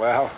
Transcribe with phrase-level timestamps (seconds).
[0.00, 0.30] Well,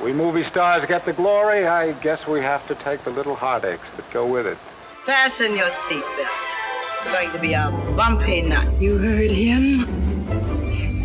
[0.00, 1.66] we movie stars get the glory.
[1.66, 4.56] I guess we have to take the little heartaches that go with it.
[5.04, 6.70] Fasten your seatbelts.
[6.94, 8.80] It's going to be a bumpy night.
[8.80, 9.88] You heard him?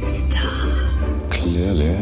[0.04, 0.92] Star.
[1.32, 1.98] Clearly,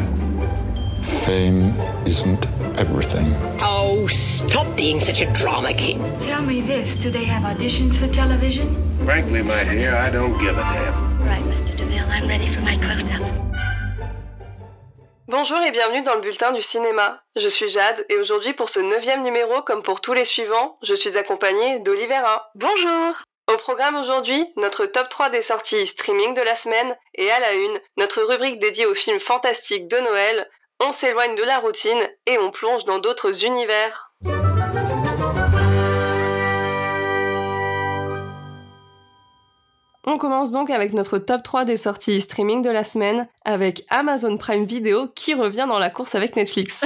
[1.02, 1.71] fame
[2.05, 2.45] isn't
[2.77, 3.34] everything.
[3.61, 6.00] Oh, stop being such a drama king.
[6.23, 8.68] Tell me this do they have auditions for television?
[9.05, 11.23] Frankly, my dear, I don't give a damn.
[11.25, 11.77] Right, Mr.
[11.77, 13.53] DeVille, I'm ready for my close-up.
[15.36, 17.23] Bonjour et bienvenue dans le bulletin du cinéma.
[17.36, 20.93] Je suis Jade et aujourd'hui pour ce neuvième numéro, comme pour tous les suivants, je
[20.93, 22.51] suis accompagnée d'Olivera.
[22.54, 23.15] Bonjour
[23.51, 27.54] Au programme aujourd'hui, notre top 3 des sorties streaming de la semaine et à la
[27.54, 30.47] une, notre rubrique dédiée aux films fantastiques de Noël.
[30.79, 34.12] On s'éloigne de la routine et on plonge dans d'autres univers.
[40.06, 44.36] On commence donc avec notre top 3 des sorties streaming de la semaine avec Amazon
[44.38, 46.84] Prime Video qui revient dans la course avec Netflix.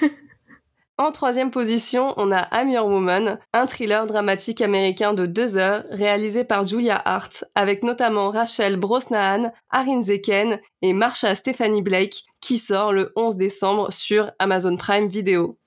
[0.98, 5.82] en troisième position, on a I'm Your Woman, un thriller dramatique américain de deux heures
[5.90, 12.56] réalisé par Julia Hart avec notamment Rachel Brosnahan, Arin Zeken et Marsha Stephanie Blake qui
[12.56, 15.59] sort le 11 décembre sur Amazon Prime Video.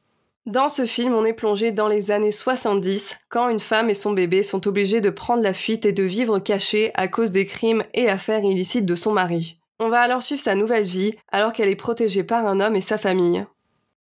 [0.45, 4.11] Dans ce film, on est plongé dans les années 70, quand une femme et son
[4.11, 7.83] bébé sont obligés de prendre la fuite et de vivre cachés à cause des crimes
[7.94, 9.58] et affaires illicites de son mari.
[9.80, 12.81] On va alors suivre sa nouvelle vie, alors qu'elle est protégée par un homme et
[12.81, 13.45] sa famille.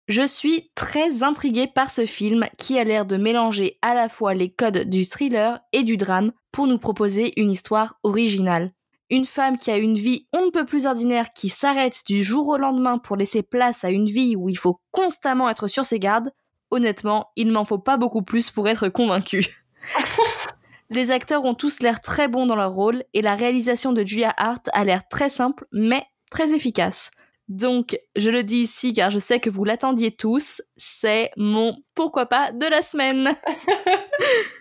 [0.06, 4.32] Je suis très intriguée par ce film qui a l'air de mélanger à la fois
[4.32, 8.70] les codes du thriller et du drame pour nous proposer une histoire originale.
[9.10, 12.48] Une femme qui a une vie on ne peut plus ordinaire qui s'arrête du jour
[12.48, 15.98] au lendemain pour laisser place à une vie où il faut constamment être sur ses
[15.98, 16.30] gardes,
[16.70, 19.64] honnêtement, il ne m'en faut pas beaucoup plus pour être convaincu.
[20.90, 24.32] Les acteurs ont tous l'air très bons dans leur rôle et la réalisation de Julia
[24.36, 27.10] Hart a l'air très simple mais très efficace.
[27.48, 32.26] Donc, je le dis ici car je sais que vous l'attendiez tous, c'est mon pourquoi
[32.26, 33.34] pas de la semaine.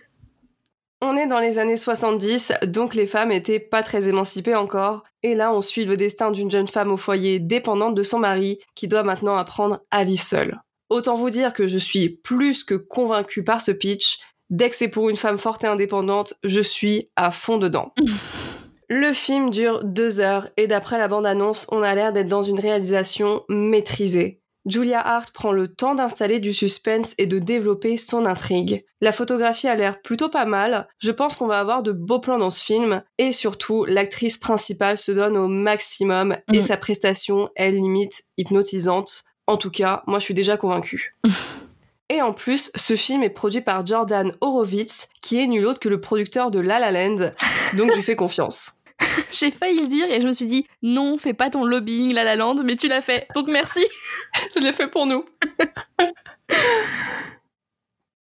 [1.00, 5.04] On est dans les années 70, donc les femmes étaient pas très émancipées encore.
[5.22, 8.58] Et là, on suit le destin d'une jeune femme au foyer dépendante de son mari,
[8.74, 10.60] qui doit maintenant apprendre à vivre seule.
[10.90, 14.18] Autant vous dire que je suis plus que convaincue par ce pitch.
[14.50, 17.92] Dès que c'est pour une femme forte et indépendante, je suis à fond dedans.
[18.90, 22.58] Le film dure deux heures et d'après la bande-annonce, on a l'air d'être dans une
[22.58, 24.40] réalisation maîtrisée.
[24.66, 28.84] Julia Hart prend le temps d'installer du suspense et de développer son intrigue.
[29.00, 32.38] La photographie a l'air plutôt pas mal, je pense qu'on va avoir de beaux plans
[32.38, 36.62] dans ce film, et surtout, l'actrice principale se donne au maximum, et Mm.
[36.62, 39.24] sa prestation est limite hypnotisante.
[39.46, 41.16] En tout cas, moi je suis déjà convaincue.
[42.10, 45.90] Et en plus, ce film est produit par Jordan Horowitz, qui est nul autre que
[45.90, 47.32] le producteur de La La Land,
[47.76, 48.76] donc je lui fais confiance.
[49.30, 52.24] J'ai failli le dire et je me suis dit non, fais pas ton lobbying La
[52.24, 53.26] La Land, mais tu l'as fait.
[53.34, 53.84] Donc merci.
[54.54, 55.24] Je l'ai fait pour nous.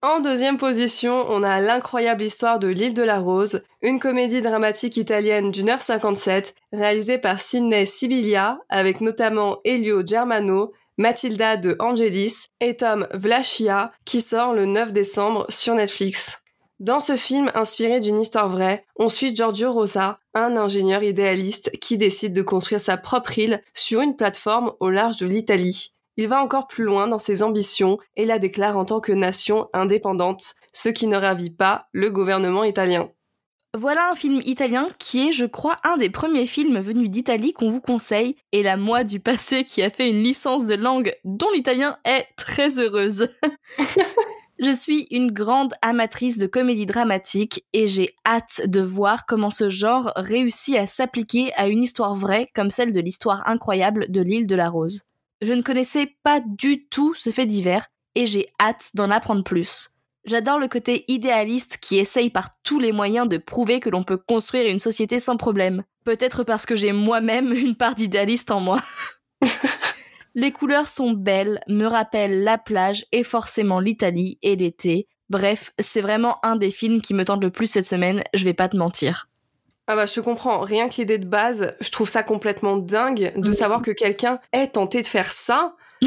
[0.01, 4.97] En deuxième position, on a l'incroyable histoire de l'île de la Rose, une comédie dramatique
[4.97, 12.49] italienne d'une heure 57, réalisée par Sidney Sibilia, avec notamment Elio Germano, Matilda de Angelis
[12.59, 16.44] et Tom Vlachia, qui sort le 9 décembre sur Netflix.
[16.81, 21.97] Dans ce film inspiré d'une histoire vraie, on suit Giorgio Rosa, un ingénieur idéaliste qui
[21.97, 25.93] décide de construire sa propre île sur une plateforme au large de l'Italie.
[26.17, 29.69] Il va encore plus loin dans ses ambitions et la déclare en tant que nation
[29.71, 33.09] indépendante, ce qui ne ravit pas le gouvernement italien.
[33.73, 37.69] Voilà un film italien qui est, je crois, un des premiers films venus d'Italie qu'on
[37.69, 41.51] vous conseille, et la moi du passé qui a fait une licence de langue dont
[41.53, 43.29] l'italien est très heureuse.
[44.57, 49.69] Je suis une grande amatrice de comédie dramatique et j'ai hâte de voir comment ce
[49.69, 54.47] genre réussit à s'appliquer à une histoire vraie comme celle de l'histoire incroyable de l'île
[54.47, 55.03] de la Rose.
[55.41, 57.85] Je ne connaissais pas du tout ce fait divers
[58.15, 59.89] et j'ai hâte d'en apprendre plus.
[60.23, 64.17] J'adore le côté idéaliste qui essaye par tous les moyens de prouver que l'on peut
[64.17, 65.83] construire une société sans problème.
[66.05, 68.79] Peut-être parce que j'ai moi-même une part d'idéaliste en moi.
[70.35, 75.07] les couleurs sont belles, me rappellent la plage et forcément l'Italie et l'été.
[75.29, 78.53] Bref, c'est vraiment un des films qui me tente le plus cette semaine, je vais
[78.53, 79.29] pas te mentir.
[79.87, 83.33] Ah bah je te comprends, rien que l'idée de base, je trouve ça complètement dingue
[83.35, 85.75] de savoir que quelqu'un ait tenté de faire ça.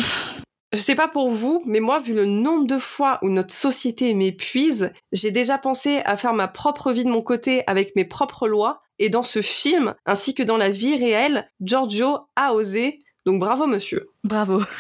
[0.75, 4.13] Je sais pas pour vous, mais moi, vu le nombre de fois où notre société
[4.13, 8.47] m'épuise, j'ai déjà pensé à faire ma propre vie de mon côté avec mes propres
[8.47, 8.83] lois.
[8.99, 13.01] Et dans ce film, ainsi que dans la vie réelle, Giorgio a osé.
[13.27, 14.09] Donc bravo monsieur.
[14.25, 14.63] Bravo.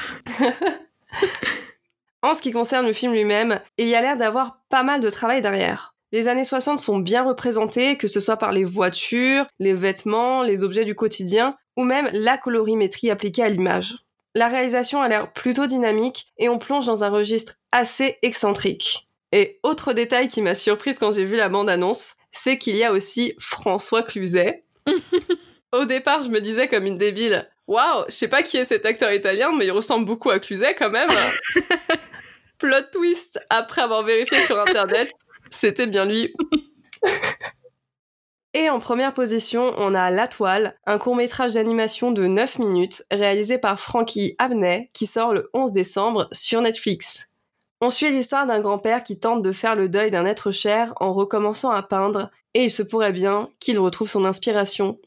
[2.22, 5.08] En ce qui concerne le film lui-même, il y a l'air d'avoir pas mal de
[5.08, 5.94] travail derrière.
[6.10, 10.64] Les années 60 sont bien représentées, que ce soit par les voitures, les vêtements, les
[10.64, 13.96] objets du quotidien, ou même la colorimétrie appliquée à l'image.
[14.34, 19.08] La réalisation a l'air plutôt dynamique et on plonge dans un registre assez excentrique.
[19.32, 22.92] Et autre détail qui m'a surprise quand j'ai vu la bande-annonce, c'est qu'il y a
[22.92, 24.64] aussi François Cluzet.
[25.72, 28.84] Au départ, je me disais comme une débile, waouh, je sais pas qui est cet
[28.84, 31.10] acteur italien, mais il ressemble beaucoup à Cluzet quand même.
[32.58, 35.12] Plot twist, après avoir vérifié sur internet,
[35.50, 36.34] c'était bien lui.
[38.54, 43.58] Et en première position, on a La Toile, un court-métrage d'animation de 9 minutes réalisé
[43.58, 47.28] par Frankie Abney qui sort le 11 décembre sur Netflix.
[47.80, 51.12] On suit l'histoire d'un grand-père qui tente de faire le deuil d'un être cher en
[51.12, 54.98] recommençant à peindre et il se pourrait bien qu'il retrouve son inspiration.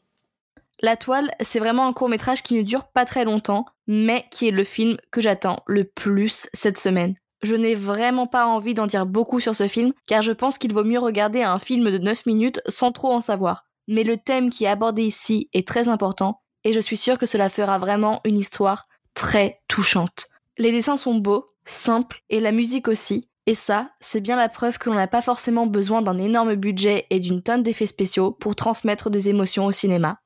[0.84, 4.52] La Toile, c'est vraiment un court-métrage qui ne dure pas très longtemps, mais qui est
[4.52, 7.14] le film que j'attends le plus cette semaine.
[7.44, 10.72] Je n'ai vraiment pas envie d'en dire beaucoup sur ce film, car je pense qu'il
[10.72, 13.64] vaut mieux regarder un film de 9 minutes sans trop en savoir.
[13.86, 17.26] Mais le thème qui est abordé ici est très important, et je suis sûre que
[17.26, 20.26] cela fera vraiment une histoire très touchante.
[20.58, 24.78] Les dessins sont beaux, simples, et la musique aussi, et ça, c'est bien la preuve
[24.78, 28.56] que l'on n'a pas forcément besoin d'un énorme budget et d'une tonne d'effets spéciaux pour
[28.56, 30.18] transmettre des émotions au cinéma.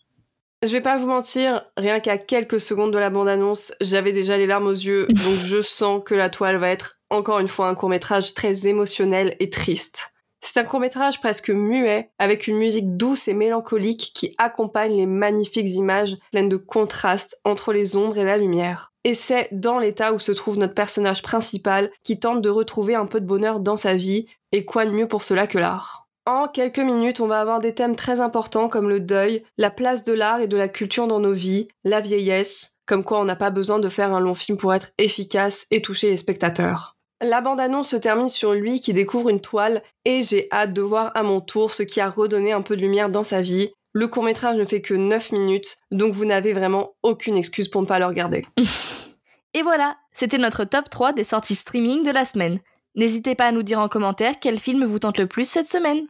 [0.62, 4.46] Je vais pas vous mentir, rien qu'à quelques secondes de la bande-annonce, j'avais déjà les
[4.46, 7.74] larmes aux yeux, donc je sens que la toile va être encore une fois un
[7.74, 10.14] court-métrage très émotionnel et triste.
[10.40, 15.74] C'est un court-métrage presque muet, avec une musique douce et mélancolique qui accompagne les magnifiques
[15.74, 18.92] images pleines de contrastes entre les ombres et la lumière.
[19.04, 23.06] Et c'est dans l'état où se trouve notre personnage principal qui tente de retrouver un
[23.06, 26.05] peu de bonheur dans sa vie, et quoi de mieux pour cela que l'art?
[26.28, 30.02] En quelques minutes, on va avoir des thèmes très importants comme le deuil, la place
[30.02, 33.36] de l'art et de la culture dans nos vies, la vieillesse, comme quoi on n'a
[33.36, 36.96] pas besoin de faire un long film pour être efficace et toucher les spectateurs.
[37.22, 41.12] La bande-annonce se termine sur lui qui découvre une toile et j'ai hâte de voir
[41.14, 43.70] à mon tour ce qui a redonné un peu de lumière dans sa vie.
[43.92, 47.86] Le court-métrage ne fait que 9 minutes, donc vous n'avez vraiment aucune excuse pour ne
[47.86, 48.44] pas le regarder.
[49.54, 52.58] et voilà, c'était notre top 3 des sorties streaming de la semaine.
[52.96, 56.08] N'hésitez pas à nous dire en commentaire quel film vous tente le plus cette semaine.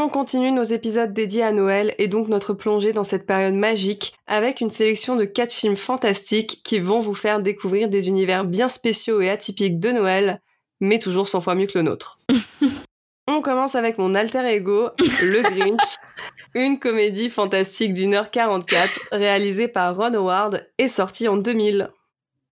[0.00, 4.14] On continue nos épisodes dédiés à Noël et donc notre plongée dans cette période magique
[4.28, 8.68] avec une sélection de 4 films fantastiques qui vont vous faire découvrir des univers bien
[8.68, 10.40] spéciaux et atypiques de Noël,
[10.80, 12.20] mais toujours 100 fois mieux que le nôtre.
[13.26, 15.96] On commence avec mon alter ego, Le Grinch,
[16.54, 21.90] une comédie fantastique d'une heure 44 réalisée par Ron Howard et sortie en 2000.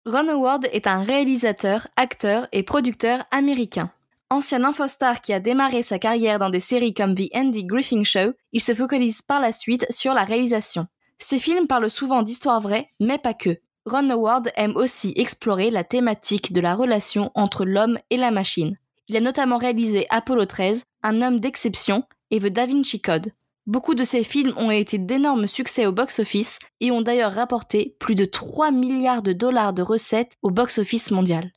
[0.06, 3.90] Ron Howard est un réalisateur, acteur et producteur américain.
[4.34, 8.32] Ancien infostar qui a démarré sa carrière dans des séries comme The Andy Griffin Show,
[8.52, 10.88] il se focalise par la suite sur la réalisation.
[11.18, 13.60] Ses films parlent souvent d'histoires vraies, mais pas que.
[13.86, 18.76] Ron Howard aime aussi explorer la thématique de la relation entre l'homme et la machine.
[19.06, 22.02] Il a notamment réalisé Apollo 13, Un homme d'exception
[22.32, 23.30] et The Da Vinci Code.
[23.68, 28.16] Beaucoup de ses films ont été d'énormes succès au box-office et ont d'ailleurs rapporté plus
[28.16, 31.52] de 3 milliards de dollars de recettes au box-office mondial.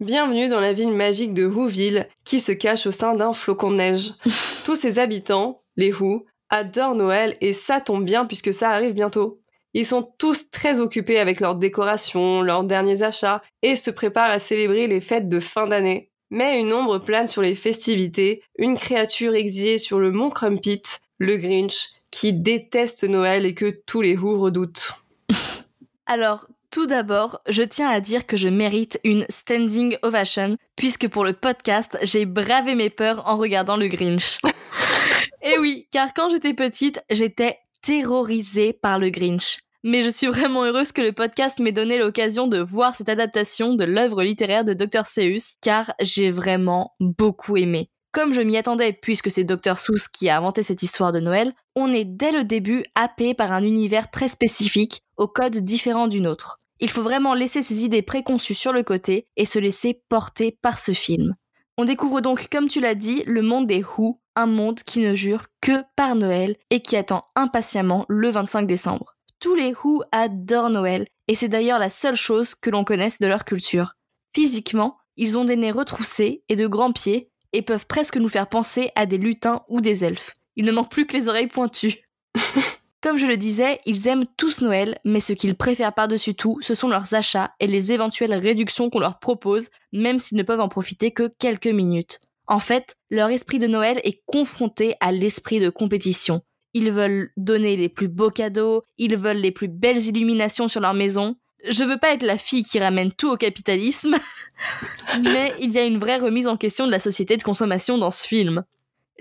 [0.00, 3.76] Bienvenue dans la ville magique de Whoville, qui se cache au sein d'un flocon de
[3.76, 4.14] neige.
[4.64, 9.42] Tous ses habitants, les Who, adorent Noël et ça tombe bien puisque ça arrive bientôt.
[9.74, 14.38] Ils sont tous très occupés avec leurs décorations, leurs derniers achats et se préparent à
[14.38, 16.10] célébrer les fêtes de fin d'année.
[16.30, 20.82] Mais une ombre plane sur les festivités, une créature exilée sur le mont Crumpit,
[21.18, 24.94] le Grinch, qui déteste Noël et que tous les Who redoutent.
[26.06, 31.24] Alors, tout d'abord, je tiens à dire que je mérite une standing ovation, puisque pour
[31.24, 34.38] le podcast, j'ai bravé mes peurs en regardant le Grinch.
[35.42, 39.58] Et oui, car quand j'étais petite, j'étais terrorisée par le Grinch.
[39.82, 43.74] Mais je suis vraiment heureuse que le podcast m'ait donné l'occasion de voir cette adaptation
[43.74, 45.06] de l'œuvre littéraire de Dr.
[45.06, 47.88] Seuss, car j'ai vraiment beaucoup aimé.
[48.12, 49.78] Comme je m'y attendais puisque c'est Dr.
[49.78, 53.52] Seuss qui a inventé cette histoire de Noël, on est dès le début happé par
[53.52, 56.59] un univers très spécifique, au code différent du nôtre.
[56.80, 60.78] Il faut vraiment laisser ses idées préconçues sur le côté et se laisser porter par
[60.78, 61.36] ce film.
[61.76, 65.14] On découvre donc, comme tu l'as dit, le monde des Who, un monde qui ne
[65.14, 69.14] jure que par Noël et qui attend impatiemment le 25 décembre.
[69.40, 73.26] Tous les Who adorent Noël et c'est d'ailleurs la seule chose que l'on connaisse de
[73.26, 73.94] leur culture.
[74.34, 78.48] Physiquement, ils ont des nez retroussés et de grands pieds et peuvent presque nous faire
[78.48, 80.36] penser à des lutins ou des elfes.
[80.56, 82.08] Il ne manque plus que les oreilles pointues.
[83.02, 86.74] Comme je le disais, ils aiment tous Noël, mais ce qu'ils préfèrent par-dessus tout, ce
[86.74, 90.68] sont leurs achats et les éventuelles réductions qu'on leur propose, même s'ils ne peuvent en
[90.68, 92.20] profiter que quelques minutes.
[92.46, 96.42] En fait, leur esprit de Noël est confronté à l'esprit de compétition.
[96.74, 100.92] Ils veulent donner les plus beaux cadeaux, ils veulent les plus belles illuminations sur leur
[100.92, 101.36] maison.
[101.68, 104.16] Je veux pas être la fille qui ramène tout au capitalisme,
[105.22, 108.10] mais il y a une vraie remise en question de la société de consommation dans
[108.10, 108.64] ce film.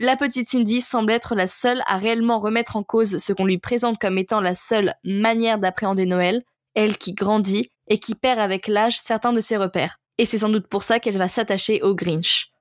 [0.02, 3.58] La petite Cindy semble être la seule à réellement remettre en cause ce qu'on lui
[3.58, 6.42] présente comme étant la seule manière d'appréhender Noël,
[6.74, 9.98] elle qui grandit et qui perd avec l'âge certains de ses repères.
[10.18, 12.54] Et c'est sans doute pour ça qu'elle va s'attacher au Grinch.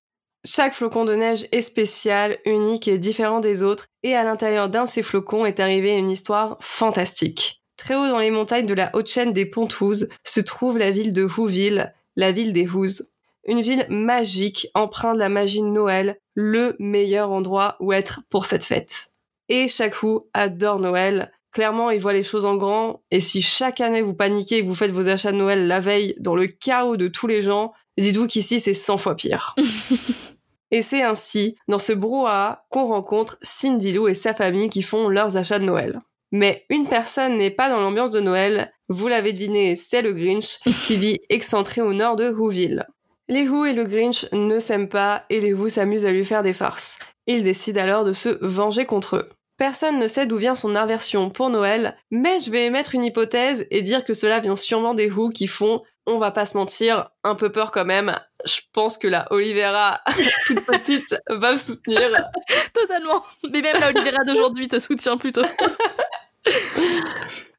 [0.44, 4.82] Chaque flocon de neige est spécial, unique et différent des autres, et à l'intérieur d'un
[4.82, 7.62] de ces flocons est arrivée une histoire fantastique.
[7.76, 11.12] Très haut dans les montagnes de la haute chaîne des Pontous se trouve la ville
[11.12, 13.12] de Whoville, la ville des Who's.
[13.48, 18.44] Une ville magique, empreinte de la magie de Noël, le meilleur endroit où être pour
[18.44, 19.08] cette fête.
[19.48, 19.68] Et
[20.02, 21.32] Who adore Noël.
[21.50, 24.68] Clairement, il voit les choses en grand, et si chaque année vous paniquez et que
[24.68, 27.72] vous faites vos achats de Noël la veille dans le chaos de tous les gens,
[27.96, 29.56] dites-vous qu'ici c'est 100 fois pire.
[30.70, 35.08] Et c'est ainsi, dans ce brouhaha, qu'on rencontre Cindy Lou et sa famille qui font
[35.08, 36.02] leurs achats de Noël.
[36.30, 40.58] Mais une personne n'est pas dans l'ambiance de Noël, vous l'avez deviné, c'est le Grinch
[40.86, 42.86] qui vit excentré au nord de Whoville.
[43.30, 46.42] Les Who et le Grinch ne s'aiment pas et les Who s'amusent à lui faire
[46.42, 46.98] des farces.
[47.26, 49.28] Ils décident alors de se venger contre eux.
[49.58, 53.66] Personne ne sait d'où vient son aversion pour Noël, mais je vais émettre une hypothèse
[53.70, 57.10] et dire que cela vient sûrement des Who qui font, on va pas se mentir,
[57.22, 58.18] un peu peur quand même.
[58.46, 60.00] Je pense que la Olivera,
[60.46, 62.08] toute petite, va me soutenir.
[62.74, 63.22] Totalement.
[63.50, 65.42] Mais même la Olivera d'aujourd'hui te soutient plutôt.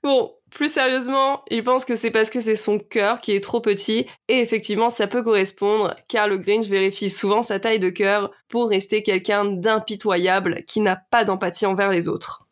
[0.02, 3.62] Bon, plus sérieusement, il pense que c'est parce que c'est son cœur qui est trop
[3.62, 8.32] petit, et effectivement ça peut correspondre, car le Grinch vérifie souvent sa taille de cœur
[8.50, 12.48] pour rester quelqu'un d'impitoyable qui n'a pas d'empathie envers les autres.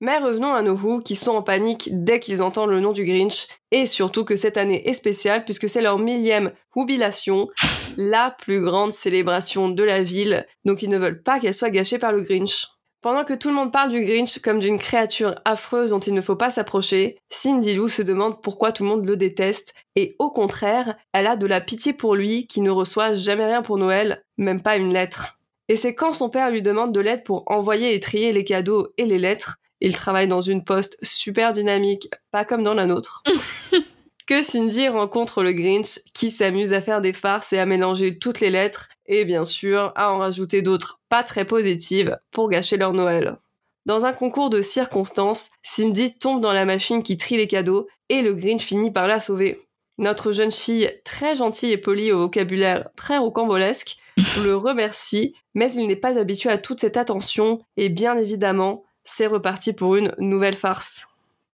[0.00, 3.04] Mais revenons à nos Who qui sont en panique dès qu'ils entendent le nom du
[3.04, 7.48] Grinch, et surtout que cette année est spéciale puisque c'est leur millième Whobilation,
[7.96, 11.98] la plus grande célébration de la ville, donc ils ne veulent pas qu'elle soit gâchée
[11.98, 12.66] par le Grinch.
[13.02, 16.20] Pendant que tout le monde parle du Grinch comme d'une créature affreuse dont il ne
[16.20, 20.30] faut pas s'approcher, Cindy Lou se demande pourquoi tout le monde le déteste, et au
[20.30, 24.22] contraire, elle a de la pitié pour lui qui ne reçoit jamais rien pour Noël,
[24.38, 25.40] même pas une lettre.
[25.68, 28.92] Et c'est quand son père lui demande de l'aide pour envoyer et trier les cadeaux
[28.96, 33.24] et les lettres, il travaille dans une poste super dynamique, pas comme dans la nôtre.
[34.26, 38.40] que Cindy rencontre le Grinch qui s'amuse à faire des farces et à mélanger toutes
[38.40, 42.92] les lettres et bien sûr à en rajouter d'autres pas très positives pour gâcher leur
[42.92, 43.36] Noël.
[43.84, 48.22] Dans un concours de circonstances, Cindy tombe dans la machine qui trie les cadeaux et
[48.22, 49.60] le Grinch finit par la sauver.
[49.98, 53.96] Notre jeune fille, très gentille et polie au vocabulaire très rocambolesque,
[54.44, 59.26] le remercie, mais il n'est pas habitué à toute cette attention et bien évidemment, c'est
[59.26, 61.08] reparti pour une nouvelle farce.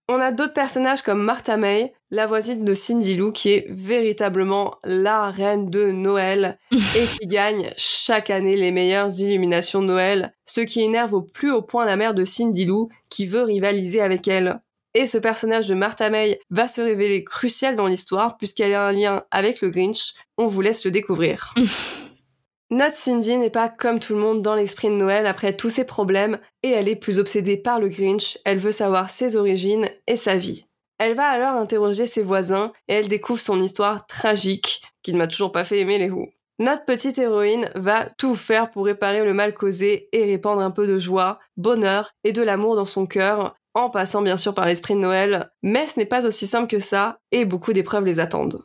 [0.08, 4.76] On a d'autres personnages comme Martha May, la voisine de Cindy Lou, qui est véritablement
[4.86, 10.62] la reine de Noël et qui gagne chaque année les meilleures illuminations de Noël, ce
[10.62, 14.30] qui énerve au plus haut point la mère de Cindy Lou, qui veut rivaliser avec
[14.30, 14.62] elle.
[14.94, 18.94] Et ce personnage de Martha May va se révéler crucial dans l'histoire puisqu'elle a un
[18.94, 20.14] lien avec le Grinch.
[20.38, 21.54] On vous laisse le découvrir.
[22.72, 25.86] Notre Cindy n'est pas comme tout le monde dans l'esprit de Noël après tous ses
[25.86, 30.16] problèmes et elle est plus obsédée par le Grinch, elle veut savoir ses origines et
[30.16, 30.66] sa vie.
[30.98, 35.28] Elle va alors interroger ses voisins et elle découvre son histoire tragique qui ne m'a
[35.28, 36.30] toujours pas fait aimer les Who.
[36.58, 40.88] Notre petite héroïne va tout faire pour réparer le mal causé et répandre un peu
[40.88, 44.96] de joie, bonheur et de l'amour dans son cœur, en passant bien sûr par l'esprit
[44.96, 48.64] de Noël, mais ce n'est pas aussi simple que ça et beaucoup d'épreuves les attendent.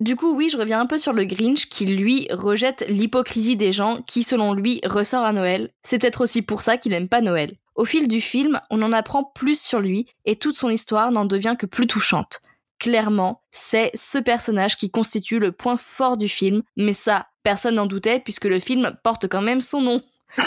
[0.00, 3.72] Du coup, oui, je reviens un peu sur le Grinch qui, lui, rejette l'hypocrisie des
[3.72, 5.70] gens qui, selon lui, ressort à Noël.
[5.82, 7.54] C'est peut-être aussi pour ça qu'il aime pas Noël.
[7.78, 11.24] Au fil du film, on en apprend plus sur lui et toute son histoire n'en
[11.24, 12.40] devient que plus touchante.
[12.80, 17.86] Clairement, c'est ce personnage qui constitue le point fort du film, mais ça, personne n'en
[17.86, 20.02] doutait puisque le film porte quand même son nom.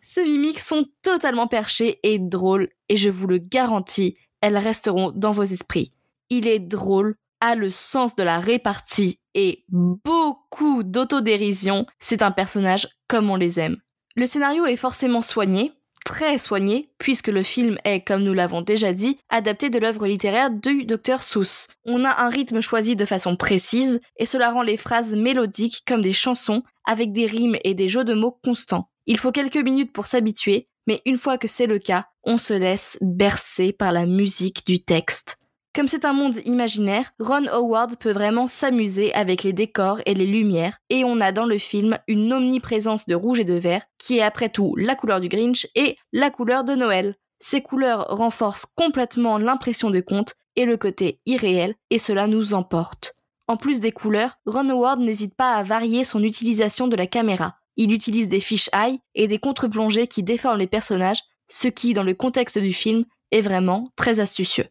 [0.00, 5.32] Ces mimiques sont totalement perchées et drôles, et je vous le garantis, elles resteront dans
[5.32, 5.90] vos esprits.
[6.30, 12.86] Il est drôle, a le sens de la répartie et beaucoup d'autodérision, c'est un personnage
[13.08, 13.78] comme on les aime.
[14.14, 15.72] Le scénario est forcément soigné,
[16.04, 20.50] très soigné, puisque le film est, comme nous l'avons déjà dit, adapté de l'œuvre littéraire
[20.50, 21.66] du Dr Seuss.
[21.84, 26.02] On a un rythme choisi de façon précise, et cela rend les phrases mélodiques comme
[26.02, 28.88] des chansons, avec des rimes et des jeux de mots constants.
[29.06, 32.54] Il faut quelques minutes pour s'habituer, mais une fois que c'est le cas, on se
[32.54, 35.38] laisse bercer par la musique du texte.
[35.74, 40.26] Comme c'est un monde imaginaire, Ron Howard peut vraiment s'amuser avec les décors et les
[40.26, 44.18] lumières, et on a dans le film une omniprésence de rouge et de vert, qui
[44.18, 47.16] est après tout la couleur du Grinch et la couleur de Noël.
[47.40, 53.16] Ces couleurs renforcent complètement l'impression de conte et le côté irréel, et cela nous emporte.
[53.48, 57.56] En plus des couleurs, Ron Howard n'hésite pas à varier son utilisation de la caméra.
[57.76, 62.04] Il utilise des fish eye et des contre-plongées qui déforment les personnages, ce qui, dans
[62.04, 64.66] le contexte du film, est vraiment très astucieux.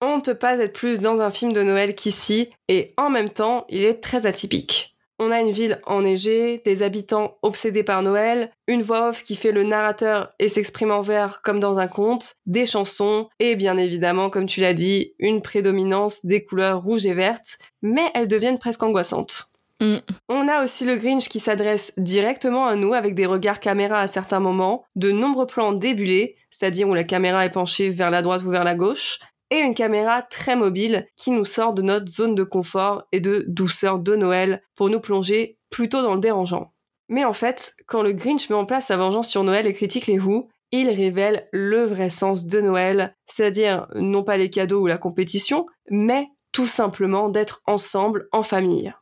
[0.00, 3.30] On ne peut pas être plus dans un film de Noël qu'ici, et en même
[3.30, 4.96] temps, il est très atypique.
[5.22, 9.52] On a une ville enneigée, des habitants obsédés par Noël, une voix off qui fait
[9.52, 14.30] le narrateur et s'exprime en vers comme dans un conte, des chansons, et bien évidemment,
[14.30, 18.82] comme tu l'as dit, une prédominance des couleurs rouges et vertes, mais elles deviennent presque
[18.82, 19.50] angoissantes.
[19.80, 19.96] Mm.
[20.30, 24.06] On a aussi le Grinch qui s'adresse directement à nous avec des regards caméra à
[24.06, 28.42] certains moments, de nombreux plans débulés, c'est-à-dire où la caméra est penchée vers la droite
[28.42, 29.18] ou vers la gauche,
[29.50, 33.44] et une caméra très mobile qui nous sort de notre zone de confort et de
[33.48, 36.72] douceur de Noël pour nous plonger plutôt dans le dérangeant.
[37.08, 40.06] Mais en fait, quand le Grinch met en place sa vengeance sur Noël et critique
[40.06, 44.86] les Who, il révèle le vrai sens de Noël, c'est-à-dire non pas les cadeaux ou
[44.86, 48.94] la compétition, mais tout simplement d'être ensemble en famille.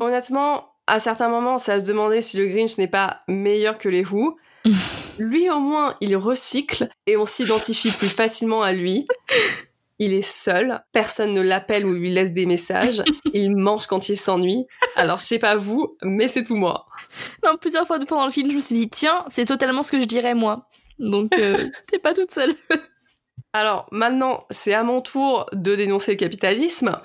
[0.00, 4.04] Honnêtement, à certains moments, à se demander si le Grinch n'est pas meilleur que les
[4.04, 4.36] Who.
[5.18, 9.06] lui au moins, il recycle et on s'identifie plus facilement à lui.
[9.98, 13.02] Il est seul, personne ne l'appelle ou lui laisse des messages.
[13.32, 14.66] Il mange quand il s'ennuie.
[14.96, 16.86] Alors je sais pas vous, mais c'est tout moi.
[17.44, 20.00] Non, plusieurs fois pendant le film, je me suis dit, tiens, c'est totalement ce que
[20.00, 20.68] je dirais moi.
[20.98, 22.54] Donc, euh, t'es pas toute seule.
[23.52, 27.00] Alors maintenant, c'est à mon tour de dénoncer le capitalisme.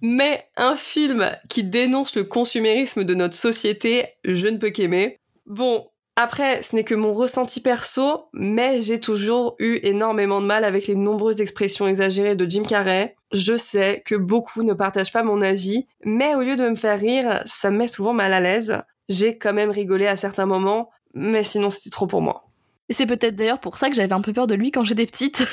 [0.00, 5.20] mais un film qui dénonce le consumérisme de notre société, je ne peux qu'aimer.
[5.44, 10.64] Bon, après, ce n'est que mon ressenti perso, mais j'ai toujours eu énormément de mal
[10.64, 13.14] avec les nombreuses expressions exagérées de Jim Carrey.
[13.32, 16.98] Je sais que beaucoup ne partagent pas mon avis, mais au lieu de me faire
[16.98, 18.80] rire, ça me met souvent mal à l'aise.
[19.10, 22.48] J'ai quand même rigolé à certains moments, mais sinon c'était trop pour moi.
[22.88, 25.06] Et c'est peut-être d'ailleurs pour ça que j'avais un peu peur de lui quand j'étais
[25.06, 25.44] petite.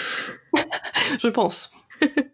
[1.19, 1.73] Je pense.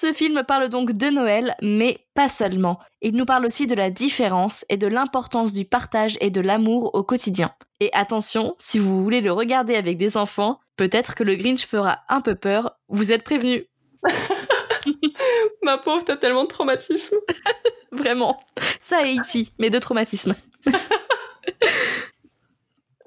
[0.00, 2.78] Ce film parle donc de Noël, mais pas seulement.
[3.02, 6.94] Il nous parle aussi de la différence et de l'importance du partage et de l'amour
[6.94, 7.52] au quotidien.
[7.80, 11.98] Et attention, si vous voulez le regarder avec des enfants, peut-être que le Grinch fera
[12.08, 13.64] un peu peur, vous êtes prévenus.
[15.64, 17.16] Ma pauvre, t'as tellement de traumatisme.
[17.90, 18.38] Vraiment.
[18.78, 20.36] Ça et E.T., mais de traumatisme.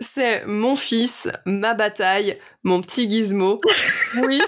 [0.02, 3.62] C'est mon fils, ma bataille, mon petit gizmo.
[4.24, 4.42] Oui,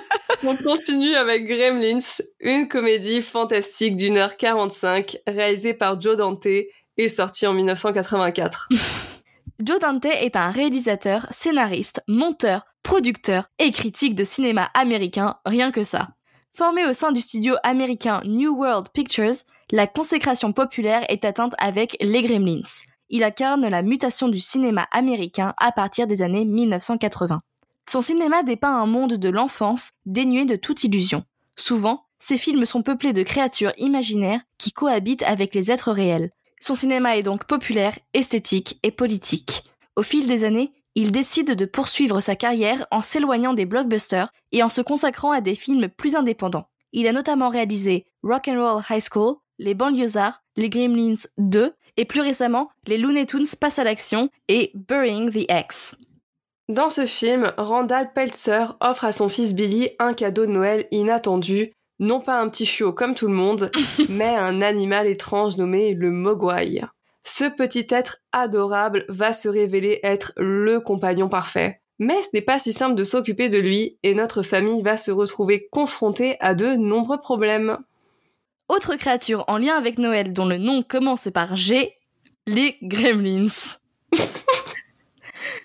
[0.44, 6.48] on continue avec Gremlins, une comédie fantastique d'une heure 45, réalisée par Joe Dante
[6.98, 8.68] et sortie en 1984.
[9.64, 15.84] Joe Dante est un réalisateur, scénariste, monteur, producteur et critique de cinéma américain, rien que
[15.84, 16.10] ça.
[16.54, 21.96] Formé au sein du studio américain New World Pictures, la consécration populaire est atteinte avec
[22.02, 22.64] Les Gremlins.
[23.16, 27.42] Il incarne la mutation du cinéma américain à partir des années 1980.
[27.88, 31.24] Son cinéma dépeint un monde de l'enfance dénué de toute illusion.
[31.56, 36.32] Souvent, ses films sont peuplés de créatures imaginaires qui cohabitent avec les êtres réels.
[36.60, 39.62] Son cinéma est donc populaire, esthétique et politique.
[39.96, 44.64] Au fil des années, il décide de poursuivre sa carrière en s'éloignant des blockbusters et
[44.64, 46.68] en se consacrant à des films plus indépendants.
[46.94, 52.70] Il a notamment réalisé Rock'n'Roll High School, Les Banlieusards, Les Gremlins 2 et plus récemment
[52.88, 55.96] Les Looney Tunes passent à l'action et Burying the X.
[56.70, 61.74] Dans ce film, Randall Peltzer offre à son fils Billy un cadeau de Noël inattendu,
[62.00, 63.70] non pas un petit chiot comme tout le monde,
[64.10, 66.82] mais un animal étrange nommé le Mogwai.
[67.24, 71.82] Ce petit être adorable va se révéler être le compagnon parfait.
[72.00, 75.12] Mais ce n'est pas si simple de s'occuper de lui et notre famille va se
[75.12, 77.78] retrouver confrontée à de nombreux problèmes.
[78.70, 81.94] Autre créature en lien avec Noël dont le nom commence par G,
[82.48, 83.78] les Gremlins.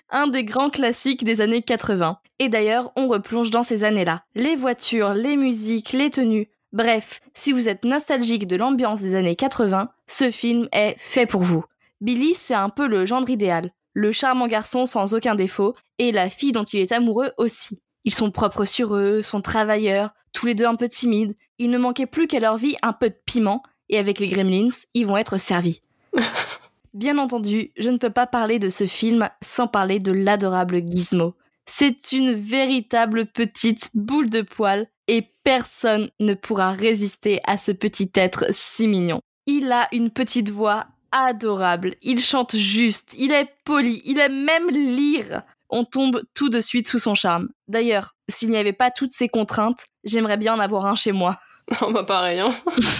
[0.09, 2.19] Un des grands classiques des années 80.
[2.39, 4.23] Et d'ailleurs, on replonge dans ces années-là.
[4.35, 6.49] Les voitures, les musiques, les tenues.
[6.73, 11.43] Bref, si vous êtes nostalgique de l'ambiance des années 80, ce film est fait pour
[11.43, 11.63] vous.
[12.01, 13.71] Billy, c'est un peu le gendre idéal.
[13.93, 17.79] Le charmant garçon sans aucun défaut, et la fille dont il est amoureux aussi.
[18.05, 21.35] Ils sont propres sur eux, sont travailleurs, tous les deux un peu timides.
[21.57, 24.69] Il ne manquait plus qu'à leur vie un peu de piment, et avec les Gremlins,
[24.93, 25.81] ils vont être servis.
[26.93, 31.35] Bien entendu, je ne peux pas parler de ce film sans parler de l'adorable Gizmo.
[31.67, 38.11] C'est une véritable petite boule de poils et personne ne pourra résister à ce petit
[38.15, 39.21] être si mignon.
[39.45, 44.69] Il a une petite voix adorable, il chante juste, il est poli, il aime même
[44.69, 45.43] lire.
[45.69, 47.49] On tombe tout de suite sous son charme.
[47.67, 51.37] D'ailleurs, s'il n'y avait pas toutes ces contraintes, j'aimerais bien en avoir un chez moi.
[51.81, 52.49] Oh bah pareil, hein.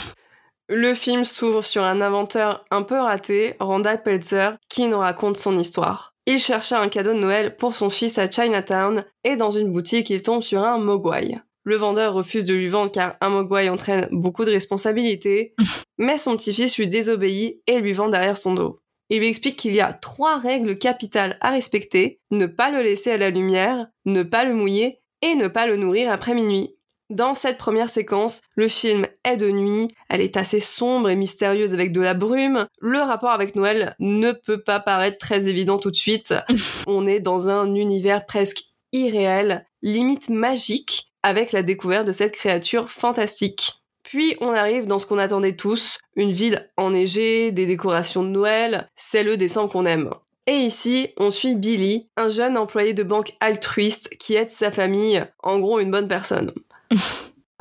[0.71, 5.57] Le film s'ouvre sur un inventeur un peu raté, Randall Peltzer, qui nous raconte son
[5.57, 6.13] histoire.
[6.27, 10.11] Il cherchait un cadeau de Noël pour son fils à Chinatown et dans une boutique
[10.11, 11.39] il tombe sur un mogwai.
[11.63, 15.55] Le vendeur refuse de lui vendre car un mogwai entraîne beaucoup de responsabilités,
[15.97, 18.79] mais son petit-fils lui désobéit et lui vend derrière son dos.
[19.09, 23.11] Il lui explique qu'il y a trois règles capitales à respecter, ne pas le laisser
[23.11, 26.75] à la lumière, ne pas le mouiller et ne pas le nourrir après minuit.
[27.09, 31.73] Dans cette première séquence, le film est de nuit, elle est assez sombre et mystérieuse
[31.73, 32.67] avec de la brume.
[32.81, 36.35] Le rapport avec Noël ne peut pas paraître très évident tout de suite.
[36.87, 42.91] On est dans un univers presque irréel, limite magique, avec la découverte de cette créature
[42.91, 43.78] fantastique.
[44.09, 48.89] Puis on arrive dans ce qu'on attendait tous, une ville enneigée, des décorations de Noël,
[48.95, 50.09] c'est le décembre qu'on aime.
[50.47, 55.23] Et ici, on suit Billy, un jeune employé de banque altruiste qui aide sa famille,
[55.43, 56.51] en gros une bonne personne.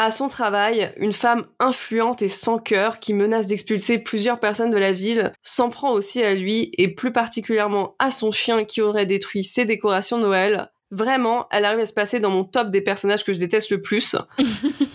[0.00, 4.78] À son travail, une femme influente et sans cœur qui menace d'expulser plusieurs personnes de
[4.78, 9.06] la ville s'en prend aussi à lui et plus particulièrement à son chien qui aurait
[9.06, 10.70] détruit ses décorations de Noël.
[10.92, 13.82] Vraiment, elle arrive à se passer dans mon top des personnages que je déteste le
[13.82, 14.16] plus.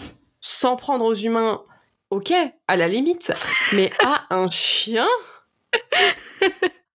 [0.64, 1.62] Prendre aux humains,
[2.10, 2.34] ok,
[2.70, 3.34] à la limite,
[3.74, 5.08] mais à un chien?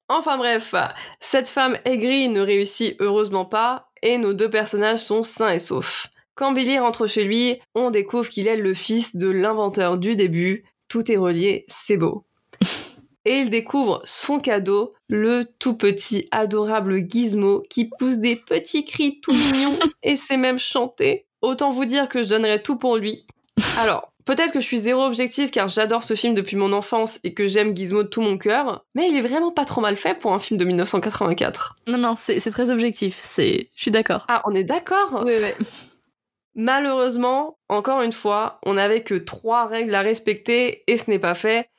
[0.09, 0.75] Enfin bref,
[1.21, 6.07] cette femme aigrie ne réussit heureusement pas et nos deux personnages sont sains et saufs.
[6.35, 10.65] Quand Billy rentre chez lui, on découvre qu'il est le fils de l'inventeur du début.
[10.89, 12.25] Tout est relié, c'est beau.
[13.27, 19.21] Et il découvre son cadeau, le tout petit adorable Gizmo qui pousse des petits cris
[19.21, 21.27] tout mignons et sait même chanter.
[21.43, 23.27] Autant vous dire que je donnerais tout pour lui.
[23.79, 27.33] Alors, Peut-être que je suis zéro objectif car j'adore ce film depuis mon enfance et
[27.33, 30.19] que j'aime Gizmo de tout mon cœur, mais il est vraiment pas trop mal fait
[30.19, 31.77] pour un film de 1984.
[31.87, 33.71] Non, non, c'est très objectif, c'est...
[33.75, 34.27] Je suis d'accord.
[34.29, 35.23] Ah, on est d'accord?
[35.25, 35.67] Oui, oui.
[36.55, 41.35] Malheureusement, encore une fois, on n'avait que trois règles à respecter et ce n'est pas
[41.35, 41.71] fait.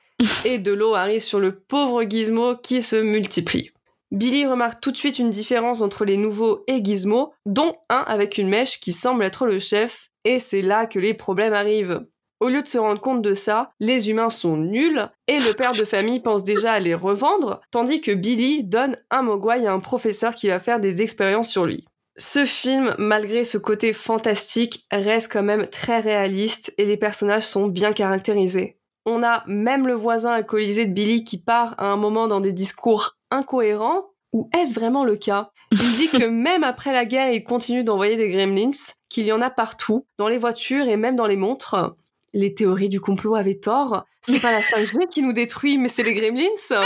[0.43, 3.69] et de l'eau arrive sur le pauvre Gizmo qui se multiplie.
[4.09, 8.39] Billy remarque tout de suite une différence entre les nouveaux et Gizmo, dont un avec
[8.39, 12.05] une mèche qui semble être le chef, et c'est là que les problèmes arrivent.
[12.39, 15.71] Au lieu de se rendre compte de ça, les humains sont nuls et le père
[15.71, 19.79] de famille pense déjà à les revendre, tandis que Billy donne un mogwai à un
[19.79, 21.85] professeur qui va faire des expériences sur lui.
[22.15, 27.65] Ce film, malgré ce côté fantastique, reste quand même très réaliste et les personnages sont
[27.65, 28.77] bien caractérisés.
[29.07, 32.53] On a même le voisin alcoolisé de Billy qui part à un moment dans des
[32.53, 35.49] discours incohérents, ou est-ce vraiment le cas?
[35.71, 38.71] Il dit que même après la guerre, il continue d'envoyer des gremlins,
[39.09, 41.95] qu'il y en a partout, dans les voitures et même dans les montres
[42.33, 44.05] les théories du complot avaient tort.
[44.21, 46.47] C'est pas la 5G qui nous détruit, mais c'est les gremlins.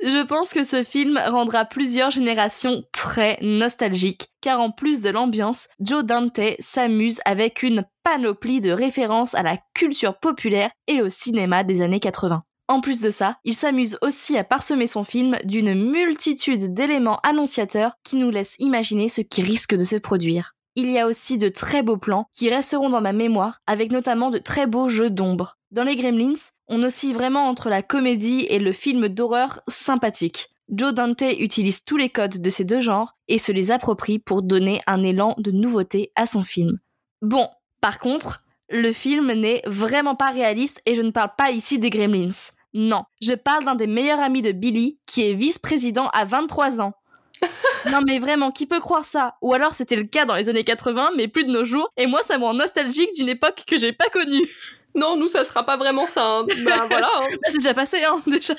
[0.00, 5.66] Je pense que ce film rendra plusieurs générations très nostalgiques, car en plus de l'ambiance,
[5.80, 11.64] Joe Dante s'amuse avec une panoplie de références à la culture populaire et au cinéma
[11.64, 12.44] des années 80.
[12.66, 17.92] En plus de ça, il s'amuse aussi à parsemer son film d'une multitude d'éléments annonciateurs
[18.04, 20.52] qui nous laissent imaginer ce qui risque de se produire.
[20.76, 24.30] Il y a aussi de très beaux plans qui resteront dans ma mémoire, avec notamment
[24.30, 25.56] de très beaux jeux d'ombre.
[25.70, 30.48] Dans les Gremlins, on oscille vraiment entre la comédie et le film d'horreur sympathique.
[30.70, 34.42] Joe Dante utilise tous les codes de ces deux genres et se les approprie pour
[34.42, 36.78] donner un élan de nouveauté à son film.
[37.20, 37.48] Bon,
[37.80, 41.90] par contre, le film n'est vraiment pas réaliste et je ne parle pas ici des
[41.90, 42.28] Gremlins.
[42.72, 46.94] Non, je parle d'un des meilleurs amis de Billy qui est vice-président à 23 ans.
[47.90, 49.34] non mais vraiment, qui peut croire ça?
[49.42, 52.06] Ou alors c'était le cas dans les années 80, mais plus de nos jours, et
[52.06, 54.42] moi ça me rend nostalgique d'une époque que j'ai pas connue.
[54.96, 56.22] Non, nous, ça sera pas vraiment ça.
[56.24, 56.46] hein.
[56.64, 57.08] Bah voilà.
[57.16, 57.26] hein.
[57.28, 58.54] Bah, c'est déjà passé, hein, déjà.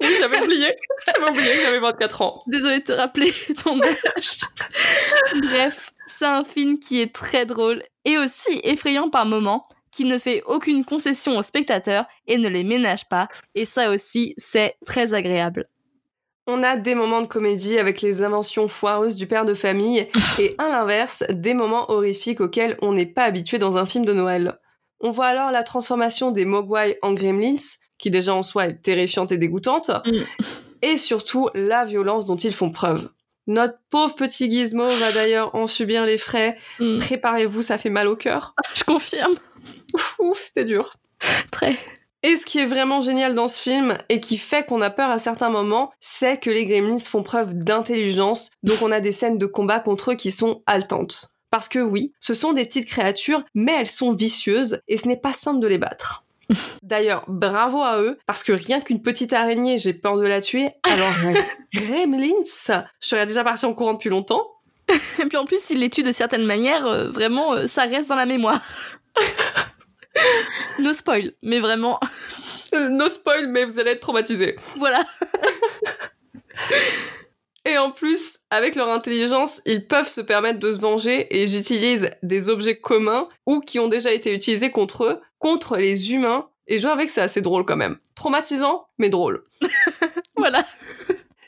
[0.00, 0.74] Oui, j'avais oublié.
[1.06, 2.42] J'avais oublié que j'avais 24 ans.
[2.46, 3.30] Désolée de te rappeler
[3.62, 4.38] ton âge.
[5.42, 10.16] Bref, c'est un film qui est très drôle et aussi effrayant par moments, qui ne
[10.16, 15.12] fait aucune concession aux spectateurs et ne les ménage pas, et ça aussi, c'est très
[15.12, 15.68] agréable.
[16.46, 20.54] On a des moments de comédie avec les inventions foireuses du père de famille et
[20.56, 24.58] à l'inverse, des moments horrifiques auxquels on n'est pas habitué dans un film de Noël.
[25.00, 27.56] On voit alors la transformation des Mogwai en Gremlins,
[27.98, 30.22] qui déjà en soi est terrifiante et dégoûtante, Mm.
[30.80, 33.10] et surtout la violence dont ils font preuve.
[33.48, 36.58] Notre pauvre petit Gizmo va d'ailleurs en subir les frais.
[36.78, 36.98] Mm.
[36.98, 38.54] Préparez-vous, ça fait mal au cœur.
[38.74, 39.34] Je confirme.
[40.18, 40.94] Ouf, c'était dur.
[41.50, 41.76] Très.
[42.22, 45.08] Et ce qui est vraiment génial dans ce film et qui fait qu'on a peur
[45.08, 49.38] à certains moments, c'est que les Gremlins font preuve d'intelligence, donc on a des scènes
[49.38, 51.38] de combat contre eux qui sont haletantes.
[51.50, 55.20] Parce que oui, ce sont des petites créatures, mais elles sont vicieuses et ce n'est
[55.20, 56.24] pas simple de les battre.
[56.82, 60.70] D'ailleurs, bravo à eux, parce que rien qu'une petite araignée, j'ai peur de la tuer.
[60.82, 61.12] Alors,
[61.74, 64.46] Gremlins, je serais déjà partie en courant depuis longtemps.
[65.22, 68.08] Et puis en plus, s'il les tue de certaines manières, euh, vraiment, euh, ça reste
[68.08, 68.62] dans la mémoire.
[70.78, 72.00] no spoil, mais vraiment,
[72.74, 74.56] Euh, no spoil, mais vous allez être traumatisés.
[74.78, 75.02] voilà.
[77.68, 82.10] Et en plus, avec leur intelligence, ils peuvent se permettre de se venger et j'utilise
[82.22, 86.48] des objets communs ou qui ont déjà été utilisés contre eux, contre les humains.
[86.66, 87.98] Et jouer avec, c'est assez drôle quand même.
[88.14, 89.44] Traumatisant, mais drôle.
[90.36, 90.64] Voilà.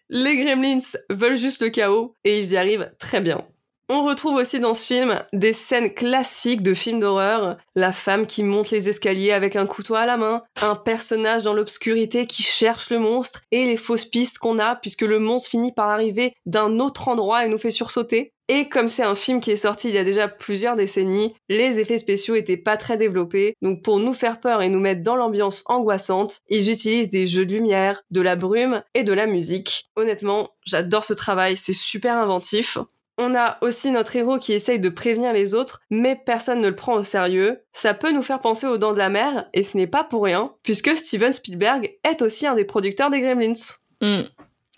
[0.08, 3.46] Les gremlins veulent juste le chaos et ils y arrivent très bien.
[3.92, 7.56] On retrouve aussi dans ce film des scènes classiques de films d'horreur.
[7.74, 11.54] La femme qui monte les escaliers avec un couteau à la main, un personnage dans
[11.54, 15.72] l'obscurité qui cherche le monstre et les fausses pistes qu'on a puisque le monstre finit
[15.72, 18.32] par arriver d'un autre endroit et nous fait sursauter.
[18.46, 21.80] Et comme c'est un film qui est sorti il y a déjà plusieurs décennies, les
[21.80, 23.54] effets spéciaux étaient pas très développés.
[23.60, 27.44] Donc pour nous faire peur et nous mettre dans l'ambiance angoissante, ils utilisent des jeux
[27.44, 29.90] de lumière, de la brume et de la musique.
[29.96, 32.78] Honnêtement, j'adore ce travail, c'est super inventif.
[33.22, 36.74] On a aussi notre héros qui essaye de prévenir les autres, mais personne ne le
[36.74, 37.60] prend au sérieux.
[37.70, 40.24] Ça peut nous faire penser aux Dents de la Mer, et ce n'est pas pour
[40.24, 43.52] rien, puisque Steven Spielberg est aussi un des producteurs des Gremlins.
[44.00, 44.22] Hmm.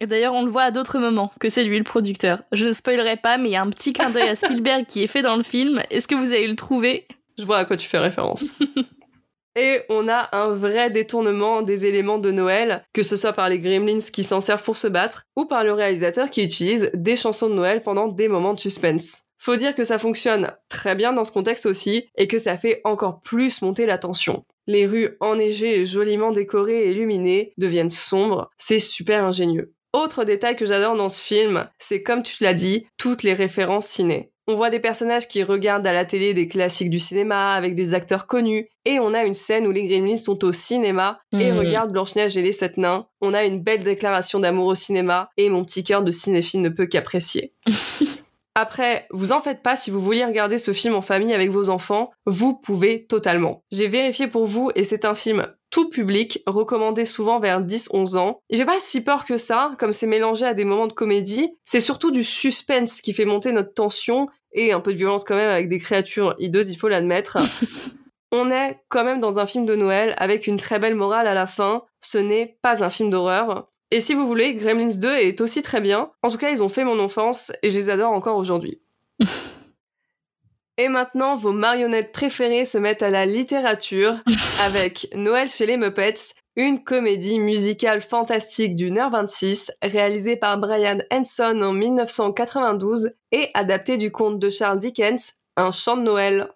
[0.01, 2.43] Et d'ailleurs, on le voit à d'autres moments que c'est lui le producteur.
[2.51, 5.05] Je ne spoilerai pas, mais il y a un petit clin d'œil à Spielberg qui
[5.05, 5.81] est fait dans le film.
[5.91, 7.07] Est-ce que vous avez le trouver
[7.39, 8.59] Je vois à quoi tu fais référence.
[9.55, 13.59] Et on a un vrai détournement des éléments de Noël, que ce soit par les
[13.59, 17.51] Gremlins qui s'en servent pour se battre, ou par le réalisateur qui utilise des chansons
[17.51, 19.25] de Noël pendant des moments de suspense.
[19.39, 22.81] Faut dire que ça fonctionne très bien dans ce contexte aussi, et que ça fait
[22.85, 24.45] encore plus monter la tension.
[24.67, 29.75] Les rues enneigées et joliment décorées et illuminées deviennent sombres, c'est super ingénieux.
[29.93, 33.87] Autre détail que j'adore dans ce film, c'est comme tu l'as dit, toutes les références
[33.87, 34.32] ciné.
[34.53, 37.95] On voit des personnages qui regardent à la télé des classiques du cinéma avec des
[37.95, 41.59] acteurs connus, et on a une scène où les Gremlins sont au cinéma et Mhm.
[41.59, 43.07] regardent Blanche-Neige et les Sept Nains.
[43.23, 46.69] On a une belle déclaration d'amour au cinéma, et mon petit cœur de cinéphile ne
[46.69, 47.55] peut qu'apprécier.
[48.55, 51.71] Après, vous en faites pas si vous voulez regarder ce film en famille avec vos
[51.71, 53.63] enfants, vous pouvez totalement.
[53.73, 58.41] J'ai vérifié pour vous et c'est un film tout public, recommandé souvent vers 10-11 ans.
[58.51, 61.55] Il fait pas si peur que ça, comme c'est mélangé à des moments de comédie,
[61.65, 65.37] c'est surtout du suspense qui fait monter notre tension et un peu de violence quand
[65.37, 67.39] même avec des créatures hideuses, il faut l'admettre.
[68.33, 71.35] On est quand même dans un film de Noël avec une très belle morale à
[71.35, 73.69] la fin, ce n'est pas un film d'horreur.
[73.91, 76.11] Et si vous voulez, Gremlins 2 est aussi très bien.
[76.23, 78.81] En tout cas, ils ont fait mon enfance et je les adore encore aujourd'hui.
[80.79, 84.15] et maintenant, vos marionnettes préférées se mettent à la littérature
[84.65, 90.99] avec Noël chez les Muppets, une comédie musicale fantastique d'une heure 26 réalisée par Brian
[91.11, 96.49] Henson en 1992 et adaptée du conte de Charles Dickens, Un chant de Noël.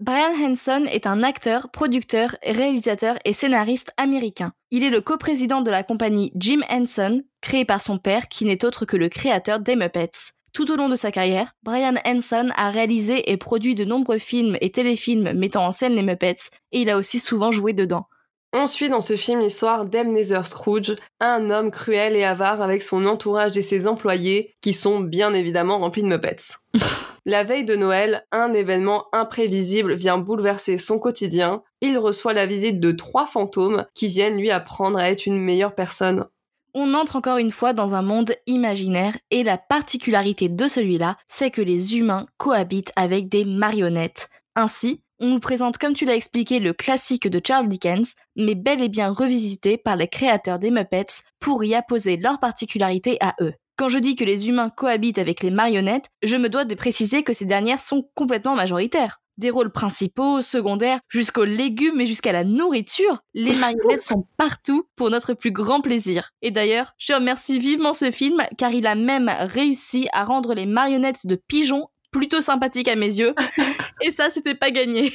[0.00, 4.52] Brian Henson est un acteur, producteur, réalisateur et scénariste américain.
[4.70, 8.64] Il est le coprésident de la compagnie Jim Henson, créée par son père qui n'est
[8.64, 10.32] autre que le créateur des Muppets.
[10.54, 14.56] Tout au long de sa carrière, Brian Henson a réalisé et produit de nombreux films
[14.60, 18.06] et téléfilms mettant en scène les Muppets, et il a aussi souvent joué dedans.
[18.54, 23.04] On suit dans ce film l'histoire d'Ebenezer Scrooge, un homme cruel et avare avec son
[23.04, 26.56] entourage et ses employés, qui sont bien évidemment remplis de Muppets.
[27.26, 31.62] La veille de Noël, un événement imprévisible vient bouleverser son quotidien.
[31.82, 35.74] Il reçoit la visite de trois fantômes qui viennent lui apprendre à être une meilleure
[35.74, 36.24] personne.
[36.72, 41.50] On entre encore une fois dans un monde imaginaire et la particularité de celui-là, c'est
[41.50, 44.30] que les humains cohabitent avec des marionnettes.
[44.54, 48.82] Ainsi, on nous présente comme tu l'as expliqué le classique de Charles Dickens, mais bel
[48.82, 53.52] et bien revisité par les créateurs des Muppets pour y apposer leurs particularités à eux.
[53.76, 57.22] Quand je dis que les humains cohabitent avec les marionnettes, je me dois de préciser
[57.22, 59.20] que ces dernières sont complètement majoritaires.
[59.36, 65.10] Des rôles principaux, secondaires, jusqu'aux légumes et jusqu'à la nourriture, les marionnettes sont partout pour
[65.10, 66.30] notre plus grand plaisir.
[66.42, 70.66] Et d'ailleurs, je remercie vivement ce film car il a même réussi à rendre les
[70.66, 73.34] marionnettes de pigeons plutôt sympathiques à mes yeux.
[74.02, 75.12] Et ça, c'était pas gagné.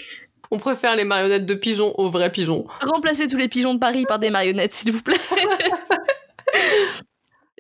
[0.52, 2.66] On préfère les marionnettes de pigeons aux vrais pigeons.
[2.82, 5.18] Remplacez tous les pigeons de Paris par des marionnettes, s'il vous plaît.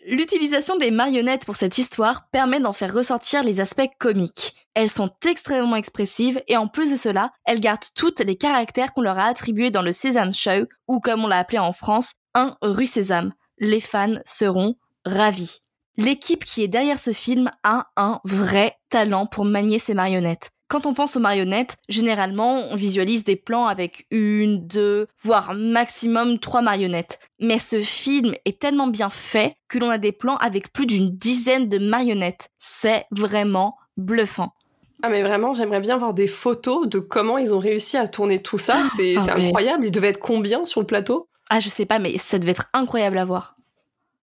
[0.05, 4.53] L'utilisation des marionnettes pour cette histoire permet d'en faire ressortir les aspects comiques.
[4.73, 9.01] Elles sont extrêmement expressives et en plus de cela, elles gardent toutes les caractères qu'on
[9.01, 12.57] leur a attribués dans le Sésame Show ou comme on l'a appelé en France, un
[12.61, 13.33] rue Sésame.
[13.59, 15.62] Les fans seront ravis.
[15.97, 20.49] L'équipe qui est derrière ce film a un vrai talent pour manier ces marionnettes.
[20.67, 26.39] Quand on pense aux marionnettes, généralement, on visualise des plans avec une, deux, voire maximum
[26.39, 27.19] trois marionnettes.
[27.39, 31.11] Mais ce film est tellement bien fait que l'on a des plans avec plus d'une
[31.15, 32.49] dizaine de marionnettes.
[32.57, 34.53] C'est vraiment bluffant.
[35.03, 38.41] Ah mais vraiment, j'aimerais bien voir des photos de comment ils ont réussi à tourner
[38.41, 38.83] tout ça.
[38.95, 39.47] C'est ah c'est ouais.
[39.47, 39.85] incroyable.
[39.85, 41.27] Ils devaient être combien sur le plateau?
[41.51, 43.57] Ah, je sais pas, mais ça devait être incroyable à voir.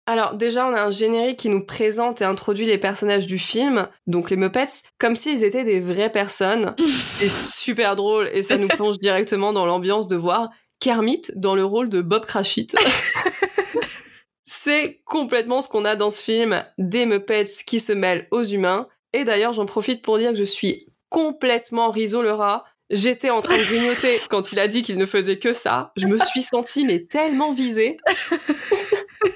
[0.07, 3.87] Alors déjà, on a un générique qui nous présente et introduit les personnages du film,
[4.05, 6.75] donc les Muppets, comme s'ils étaient des vraies personnes.
[7.17, 11.65] C'est super drôle et ça nous plonge directement dans l'ambiance de voir Kermit dans le
[11.65, 12.67] rôle de Bob Cratchit.
[14.43, 18.87] C'est complètement ce qu'on a dans ce film, des Muppets qui se mêlent aux humains.
[19.13, 22.63] Et d'ailleurs, j'en profite pour dire que je suis complètement Rizzo le rat.
[22.91, 25.91] J'étais en train de grignoter quand il a dit qu'il ne faisait que ça.
[25.95, 27.97] Je me suis sentie mais tellement visée.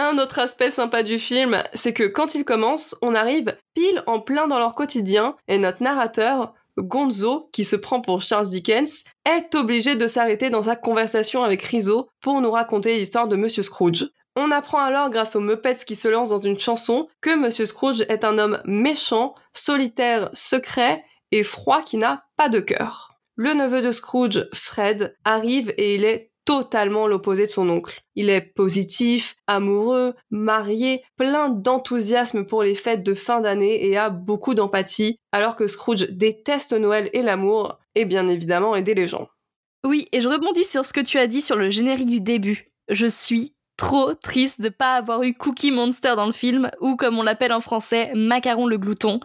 [0.00, 4.20] Un autre aspect sympa du film, c'est que quand il commence, on arrive pile en
[4.20, 9.56] plein dans leur quotidien et notre narrateur, Gonzo, qui se prend pour Charles Dickens, est
[9.56, 14.08] obligé de s'arrêter dans sa conversation avec Rizzo pour nous raconter l'histoire de Monsieur Scrooge.
[14.36, 18.02] On apprend alors grâce aux Muppets qui se lancent dans une chanson que Monsieur Scrooge
[18.02, 23.18] est un homme méchant, solitaire, secret et froid qui n'a pas de cœur.
[23.34, 28.00] Le neveu de Scrooge, Fred, arrive et il est totalement l'opposé de son oncle.
[28.16, 34.08] Il est positif, amoureux, marié, plein d'enthousiasme pour les fêtes de fin d'année et a
[34.08, 39.28] beaucoup d'empathie, alors que Scrooge déteste Noël et l'amour, et bien évidemment aider les gens.
[39.84, 42.72] Oui, et je rebondis sur ce que tu as dit sur le générique du début.
[42.88, 47.18] Je suis trop triste de pas avoir eu Cookie Monster dans le film, ou comme
[47.18, 49.20] on l'appelle en français, Macaron le glouton.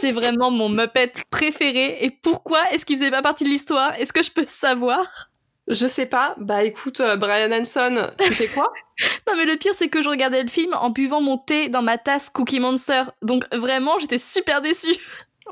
[0.00, 3.98] C'est vraiment mon Muppet préféré, et pourquoi est-ce qu'il faisait pas partie de l'histoire?
[3.98, 5.29] Est-ce que je peux savoir?
[5.70, 8.72] Je sais pas, bah écoute, euh, Brian Hanson, tu fais quoi?
[9.28, 11.80] Non mais le pire c'est que je regardais le film en buvant mon thé dans
[11.80, 14.94] ma tasse Cookie Monster, donc vraiment j'étais super déçue.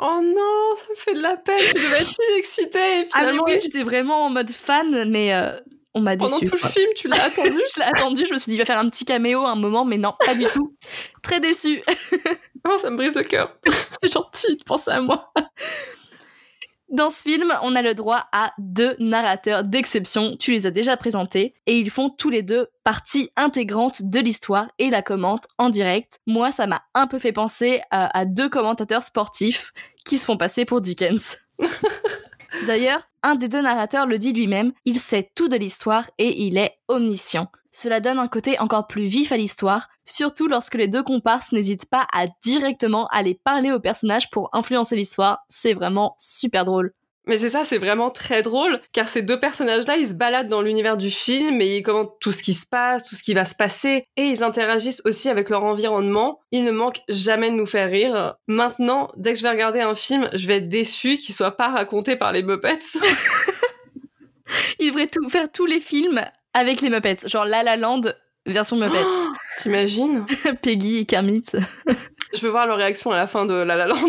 [0.01, 2.79] Oh non, ça me fait de la peine, je devais être si excitée.
[2.79, 5.59] Et Ah mais finalement, oui, j'étais vraiment en mode fan, mais euh,
[5.95, 6.51] on m'a pendant déçue.
[6.51, 7.59] tout le film, tu l'as attendu?
[7.75, 9.57] je l'ai attendu, je me suis dit il va faire un petit caméo à un
[9.57, 10.77] moment, mais non, pas du tout.
[11.23, 11.83] Très déçue.
[12.69, 13.57] Oh, ça me brise le cœur.
[14.03, 15.33] C'est gentil de penser à moi.
[16.91, 20.97] Dans ce film, on a le droit à deux narrateurs d'exception, tu les as déjà
[20.97, 25.69] présentés, et ils font tous les deux partie intégrante de l'histoire et la commentent en
[25.69, 26.19] direct.
[26.27, 29.73] Moi, ça m'a un peu fait penser à, à deux commentateurs sportifs
[30.07, 31.37] qui se font passer pour Dickens.
[32.67, 36.57] D'ailleurs, un des deux narrateurs le dit lui-même, il sait tout de l'histoire et il
[36.57, 37.49] est omniscient.
[37.81, 41.87] Cela donne un côté encore plus vif à l'histoire, surtout lorsque les deux comparses n'hésitent
[41.87, 45.45] pas à directement aller parler aux personnages pour influencer l'histoire.
[45.49, 46.93] C'est vraiment super drôle.
[47.29, 50.61] Mais c'est ça, c'est vraiment très drôle, car ces deux personnages-là, ils se baladent dans
[50.61, 53.45] l'univers du film et ils commentent tout ce qui se passe, tout ce qui va
[53.45, 56.41] se passer, et ils interagissent aussi avec leur environnement.
[56.51, 58.35] Ils ne manquent jamais de nous faire rire.
[58.49, 61.69] Maintenant, dès que je vais regarder un film, je vais être déçue qu'il soit pas
[61.69, 62.81] raconté par les Muppets.
[64.81, 66.25] Il devrait tout, faire tous les films
[66.59, 68.03] avec les Muppets, genre La La Land
[68.47, 68.99] version Muppets.
[69.57, 70.27] T'imagines
[70.63, 71.45] Peggy et Kermit.
[72.35, 73.97] Je veux voir leur réaction à la fin de La La Land.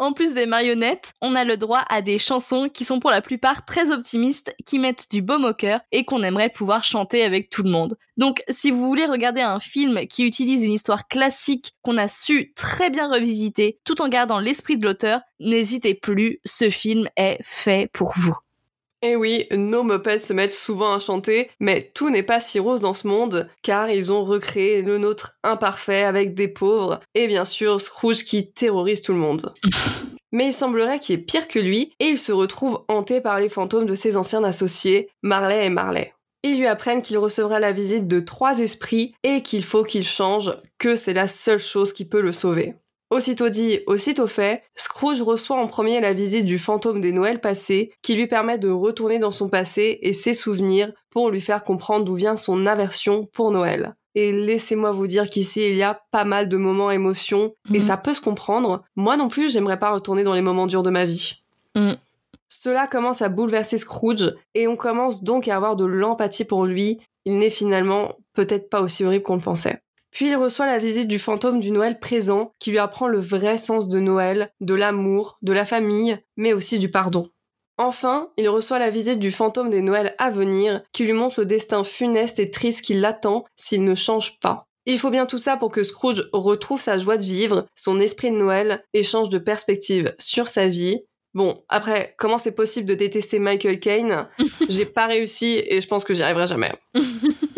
[0.00, 3.20] En plus des marionnettes, on a le droit à des chansons qui sont pour la
[3.20, 7.50] plupart très optimistes, qui mettent du baume au cœur et qu'on aimerait pouvoir chanter avec
[7.50, 7.98] tout le monde.
[8.16, 12.54] Donc si vous voulez regarder un film qui utilise une histoire classique qu'on a su
[12.54, 17.90] très bien revisiter tout en gardant l'esprit de l'auteur, n'hésitez plus, ce film est fait
[17.92, 18.38] pour vous.
[19.02, 22.82] Et oui, nos Muppets se mettent souvent à chanter, mais tout n'est pas si rose
[22.82, 27.46] dans ce monde, car ils ont recréé le nôtre imparfait avec des pauvres, et bien
[27.46, 29.54] sûr Scrooge qui terrorise tout le monde.
[30.32, 33.48] Mais il semblerait qu'il est pire que lui, et il se retrouve hanté par les
[33.48, 36.12] fantômes de ses anciens associés, Marley et Marley.
[36.42, 40.56] Ils lui apprennent qu'il recevra la visite de trois esprits et qu'il faut qu'il change,
[40.78, 42.74] que c'est la seule chose qui peut le sauver.
[43.10, 47.92] Aussitôt dit, aussitôt fait, Scrooge reçoit en premier la visite du fantôme des Noëls passés
[48.02, 52.04] qui lui permet de retourner dans son passé et ses souvenirs pour lui faire comprendre
[52.04, 53.96] d'où vient son aversion pour Noël.
[54.14, 57.80] Et laissez-moi vous dire qu'ici il y a pas mal de moments émotions et Mhm.
[57.80, 58.84] ça peut se comprendre.
[58.96, 61.42] Moi non plus, j'aimerais pas retourner dans les moments durs de ma vie.
[61.76, 61.96] Mhm.
[62.48, 66.98] Cela commence à bouleverser Scrooge et on commence donc à avoir de l'empathie pour lui.
[67.24, 69.80] Il n'est finalement peut-être pas aussi horrible qu'on le pensait.
[70.10, 73.58] Puis il reçoit la visite du fantôme du Noël présent qui lui apprend le vrai
[73.58, 77.28] sens de Noël, de l'amour, de la famille, mais aussi du pardon.
[77.78, 81.46] Enfin, il reçoit la visite du fantôme des Noëls à venir qui lui montre le
[81.46, 84.66] destin funeste et triste qui l'attend s'il ne change pas.
[84.84, 88.30] Il faut bien tout ça pour que Scrooge retrouve sa joie de vivre, son esprit
[88.30, 91.04] de Noël et change de perspective sur sa vie.
[91.32, 94.28] Bon, après, comment c'est possible de détester Michael Caine?
[94.68, 96.72] J'ai pas réussi et je pense que j'y arriverai jamais.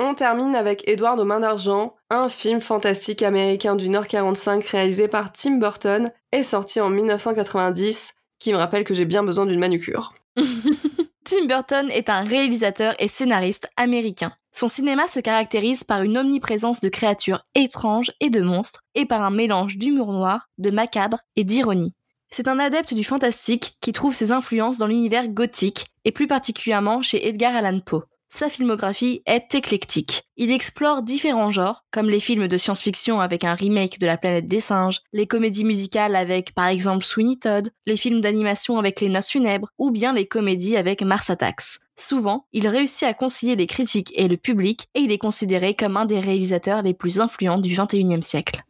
[0.00, 5.06] On termine avec Édouard aux mains d'argent, un film fantastique américain du Nord 45 réalisé
[5.06, 9.60] par Tim Burton et sorti en 1990 qui me rappelle que j'ai bien besoin d'une
[9.60, 10.12] manucure.
[11.24, 14.32] Tim Burton est un réalisateur et scénariste américain.
[14.52, 19.22] Son cinéma se caractérise par une omniprésence de créatures étranges et de monstres, et par
[19.22, 21.94] un mélange d'humour noir, de macabre et d'ironie.
[22.30, 27.00] C'est un adepte du fantastique qui trouve ses influences dans l'univers gothique, et plus particulièrement
[27.00, 28.02] chez Edgar Allan Poe.
[28.36, 30.24] Sa filmographie est éclectique.
[30.36, 34.48] Il explore différents genres, comme les films de science-fiction avec un remake de La planète
[34.48, 39.08] des singes, les comédies musicales avec par exemple Sweeney Todd, les films d'animation avec Les
[39.08, 41.78] Noces funèbres, ou bien les comédies avec Mars Attacks.
[41.96, 45.96] Souvent, il réussit à concilier les critiques et le public, et il est considéré comme
[45.96, 48.64] un des réalisateurs les plus influents du XXIe siècle.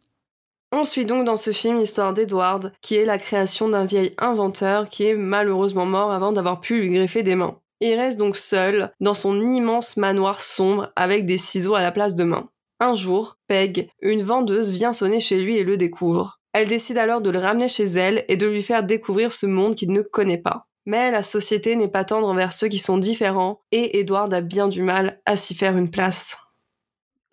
[0.73, 4.89] On suit donc dans ce film l'histoire d'Edward, qui est la création d'un vieil inventeur
[4.89, 7.57] qui est malheureusement mort avant d'avoir pu lui greffer des mains.
[7.87, 12.15] Il reste donc seul dans son immense manoir sombre avec des ciseaux à la place
[12.15, 12.49] de mains.
[12.79, 16.39] Un jour, Peg, une vendeuse, vient sonner chez lui et le découvre.
[16.51, 19.75] Elle décide alors de le ramener chez elle et de lui faire découvrir ce monde
[19.75, 20.65] qu'il ne connaît pas.
[20.87, 24.67] Mais la société n'est pas tendre envers ceux qui sont différents et Edward a bien
[24.67, 26.39] du mal à s'y faire une place.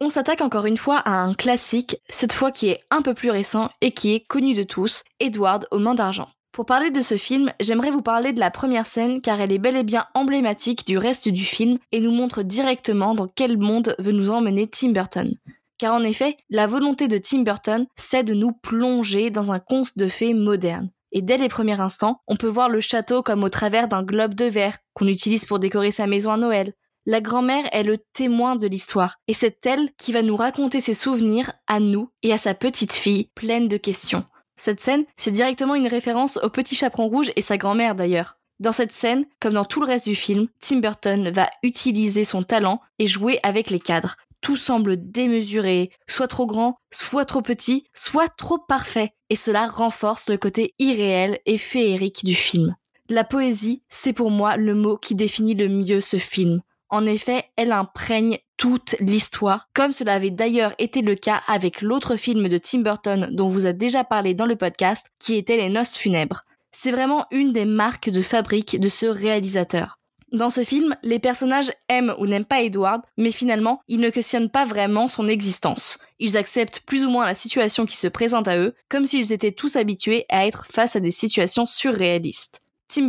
[0.01, 3.31] On s'attaque encore une fois à un classique, cette fois qui est un peu plus
[3.31, 6.29] récent et qui est connu de tous, Edward aux mains d'argent.
[6.53, 9.59] Pour parler de ce film, j'aimerais vous parler de la première scène car elle est
[9.59, 13.97] bel et bien emblématique du reste du film et nous montre directement dans quel monde
[13.99, 15.35] veut nous emmener Tim Burton.
[15.79, 19.97] Car en effet, la volonté de Tim Burton, c'est de nous plonger dans un conte
[19.97, 20.91] de fées moderne.
[21.11, 24.35] Et dès les premiers instants, on peut voir le château comme au travers d'un globe
[24.35, 26.75] de verre qu'on utilise pour décorer sa maison à Noël.
[27.07, 30.95] La grand-mère est le témoin de l'histoire, et c'est elle qui va nous raconter ses
[30.95, 34.25] souvenirs à nous et à sa petite fille, pleine de questions.
[34.65, 38.39] Cette scène, c'est directement une référence au petit chaperon rouge et sa grand-mère d'ailleurs.
[38.61, 42.45] Dans cette scène, comme dans tout le reste du film, Tim Burton va utiliser son
[42.45, 44.15] talent et jouer avec les cadres.
[44.41, 50.29] Tout semble démesuré, soit trop grand, soit trop petit, soit trop parfait, et cela renforce
[50.29, 52.77] le côté irréel et féerique du film.
[53.09, 56.63] La poésie, c'est pour moi le mot qui définit le mieux ce film.
[56.89, 62.15] En effet, elle imprègne toute l'histoire, comme cela avait d'ailleurs été le cas avec l'autre
[62.15, 65.69] film de Tim Burton dont vous a déjà parlé dans le podcast, qui était Les
[65.69, 66.45] Noces funèbres.
[66.71, 69.99] C'est vraiment une des marques de fabrique de ce réalisateur.
[70.31, 74.49] Dans ce film, les personnages aiment ou n'aiment pas Edward, mais finalement, ils ne questionnent
[74.49, 75.99] pas vraiment son existence.
[76.21, 79.51] Ils acceptent plus ou moins la situation qui se présente à eux, comme s'ils étaient
[79.51, 82.63] tous habitués à être face à des situations surréalistes.
[82.95, 83.09] Tim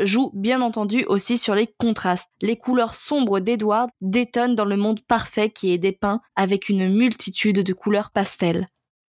[0.00, 2.32] joue bien entendu aussi sur les contrastes.
[2.40, 7.62] Les couleurs sombres d'Edward détonnent dans le monde parfait qui est dépeint avec une multitude
[7.62, 8.66] de couleurs pastel.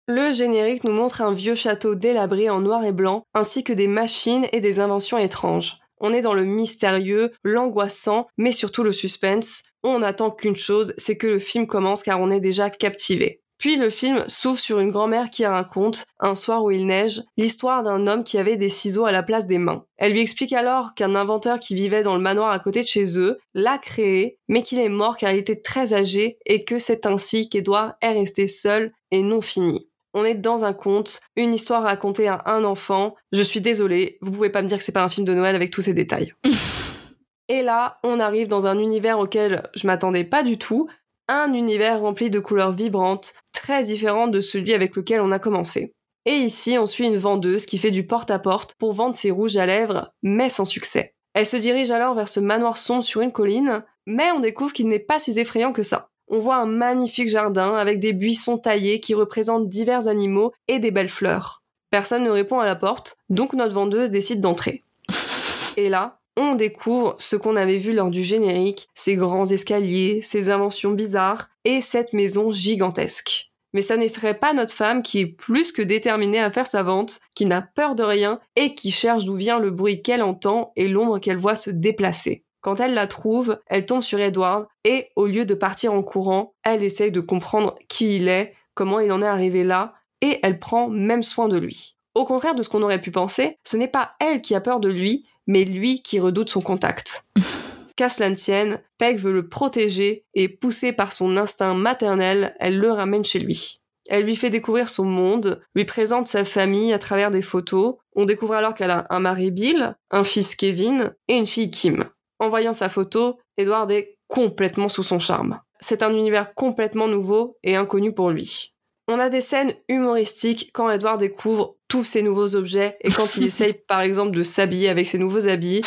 [0.09, 3.89] Le générique nous montre un vieux château délabré en noir et blanc, ainsi que des
[3.89, 5.79] machines et des inventions étranges.
[5.99, 9.63] On est dans le mystérieux, l'angoissant, mais surtout le suspense.
[9.83, 13.42] On n'attend qu'une chose, c'est que le film commence car on est déjà captivé.
[13.63, 17.85] Puis le film s'ouvre sur une grand-mère qui raconte, un soir où il neige, l'histoire
[17.85, 19.85] d'un homme qui avait des ciseaux à la place des mains.
[19.99, 23.21] Elle lui explique alors qu'un inventeur qui vivait dans le manoir à côté de chez
[23.21, 27.07] eux l'a créé, mais qu'il est mort car il était très âgé et que c'est
[27.07, 29.89] ainsi qu'Edouard est resté seul et non fini.
[30.13, 33.15] On est dans un conte, une histoire racontée à un enfant.
[33.31, 35.55] Je suis désolée, vous pouvez pas me dire que c'est pas un film de Noël
[35.55, 36.35] avec tous ces détails.
[37.49, 40.89] Et là, on arrive dans un univers auquel je m'attendais pas du tout,
[41.29, 45.95] un univers rempli de couleurs vibrantes, très différentes de celui avec lequel on a commencé.
[46.27, 49.67] Et ici, on suit une vendeuse qui fait du porte-à-porte pour vendre ses rouges à
[49.67, 51.15] lèvres, mais sans succès.
[51.35, 54.89] Elle se dirige alors vers ce manoir sombre sur une colline, mais on découvre qu'il
[54.89, 56.09] n'est pas si effrayant que ça.
[56.29, 60.91] On voit un magnifique jardin avec des buissons taillés qui représentent divers animaux et des
[60.91, 61.63] belles fleurs.
[61.91, 64.83] Personne ne répond à la porte, donc notre vendeuse décide d'entrer.
[65.77, 70.49] Et là, on découvre ce qu'on avait vu lors du générique, ces grands escaliers, ces
[70.49, 73.52] inventions bizarres et cette maison gigantesque.
[73.73, 77.21] Mais ça n'effraie pas notre femme qui est plus que déterminée à faire sa vente,
[77.35, 80.89] qui n'a peur de rien et qui cherche d'où vient le bruit qu'elle entend et
[80.89, 82.45] l'ombre qu'elle voit se déplacer.
[82.61, 86.55] Quand elle la trouve, elle tombe sur Edward et au lieu de partir en courant,
[86.63, 90.59] elle essaye de comprendre qui il est, comment il en est arrivé là et elle
[90.59, 91.97] prend même soin de lui.
[92.15, 94.81] Au contraire de ce qu'on aurait pu penser, ce n'est pas elle qui a peur
[94.81, 97.27] de lui, mais lui qui redoute son contact.
[98.03, 102.91] Qu'à cela tienne, Peg veut le protéger et, poussée par son instinct maternel, elle le
[102.91, 103.81] ramène chez lui.
[104.09, 107.95] Elle lui fait découvrir son monde, lui présente sa famille à travers des photos.
[108.17, 112.11] On découvre alors qu'elle a un mari Bill, un fils Kevin et une fille Kim.
[112.41, 115.61] En voyant sa photo, Edward est complètement sous son charme.
[115.79, 118.75] C'est un univers complètement nouveau et inconnu pour lui.
[119.07, 123.45] On a des scènes humoristiques quand Edward découvre tous ces nouveaux objets et quand il
[123.47, 125.83] essaye par exemple de s'habiller avec ses nouveaux habits,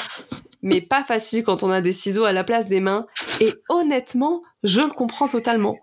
[0.65, 3.05] mais pas facile quand on a des ciseaux à la place des mains.
[3.39, 5.77] Et honnêtement, je le comprends totalement.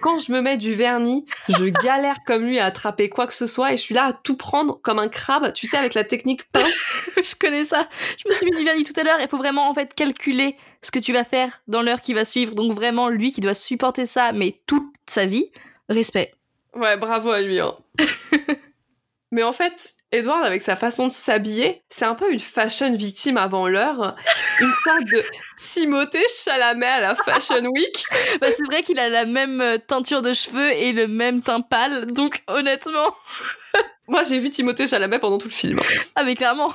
[0.00, 3.48] Quand je me mets du vernis, je galère comme lui à attraper quoi que ce
[3.48, 6.04] soit et je suis là à tout prendre comme un crabe, tu sais, avec la
[6.04, 7.10] technique pince.
[7.16, 7.88] je connais ça.
[8.18, 9.18] Je me suis mis du vernis tout à l'heure.
[9.20, 12.24] Il faut vraiment en fait calculer ce que tu vas faire dans l'heure qui va
[12.24, 12.54] suivre.
[12.54, 15.50] Donc vraiment, lui qui doit supporter ça, mais toute sa vie,
[15.88, 16.32] respect.
[16.76, 17.58] Ouais, bravo à lui.
[17.58, 17.74] Hein.
[19.32, 23.36] mais en fait, Edward, avec sa façon de s'habiller, c'est un peu une fashion victime
[23.36, 24.14] avant l'heure.
[24.60, 25.22] Une sorte de
[25.58, 28.04] Timothée Chalamet à la Fashion Week.
[28.40, 31.62] bah, c'est vrai qu'il a la même euh, teinture de cheveux et le même teint
[31.62, 33.12] pâle, donc honnêtement.
[34.06, 35.80] Moi, j'ai vu Timothée Chalamet pendant tout le film.
[36.14, 36.72] Ah, mais clairement.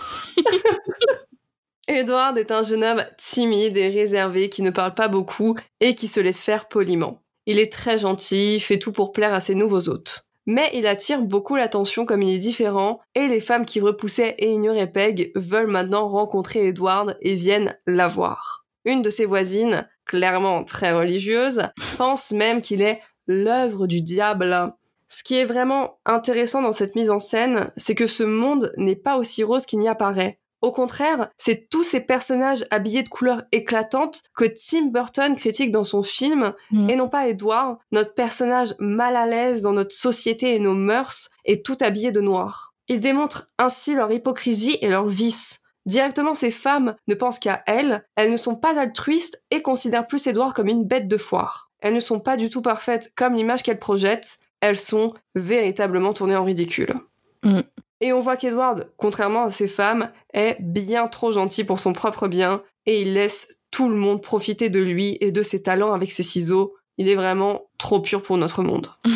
[1.87, 6.09] Edward est un jeune homme timide et réservé qui ne parle pas beaucoup et qui
[6.09, 7.23] se laisse faire poliment.
[7.45, 10.28] Il est très gentil, fait tout pour plaire à ses nouveaux hôtes.
[10.49, 14.49] Mais il attire beaucoup l'attention comme il est différent, et les femmes qui repoussaient et
[14.49, 18.65] ignoraient Peg veulent maintenant rencontrer Edward et viennent la voir.
[18.83, 21.61] Une de ses voisines, clairement très religieuse,
[21.97, 24.73] pense même qu'il est l'œuvre du diable.
[25.07, 28.95] Ce qui est vraiment intéressant dans cette mise en scène, c'est que ce monde n'est
[28.95, 30.39] pas aussi rose qu'il n'y apparaît.
[30.61, 35.83] Au contraire, c'est tous ces personnages habillés de couleurs éclatantes que Tim Burton critique dans
[35.85, 36.89] son film, Mm.
[36.89, 41.29] et non pas Edward, notre personnage mal à l'aise dans notre société et nos mœurs,
[41.45, 42.73] et tout habillé de noir.
[42.89, 45.61] Il démontre ainsi leur hypocrisie et leur vice.
[45.85, 50.27] Directement, ces femmes ne pensent qu'à elles, elles ne sont pas altruistes et considèrent plus
[50.27, 51.69] Edward comme une bête de foire.
[51.81, 56.35] Elles ne sont pas du tout parfaites comme l'image qu'elles projettent, elles sont véritablement tournées
[56.35, 56.95] en ridicule.
[57.43, 57.61] Mm.
[58.01, 62.27] Et on voit qu'Edward, contrairement à ces femmes, est bien trop gentil pour son propre
[62.27, 66.11] bien et il laisse tout le monde profiter de lui et de ses talents avec
[66.11, 66.75] ses ciseaux.
[66.97, 68.87] Il est vraiment trop pur pour notre monde.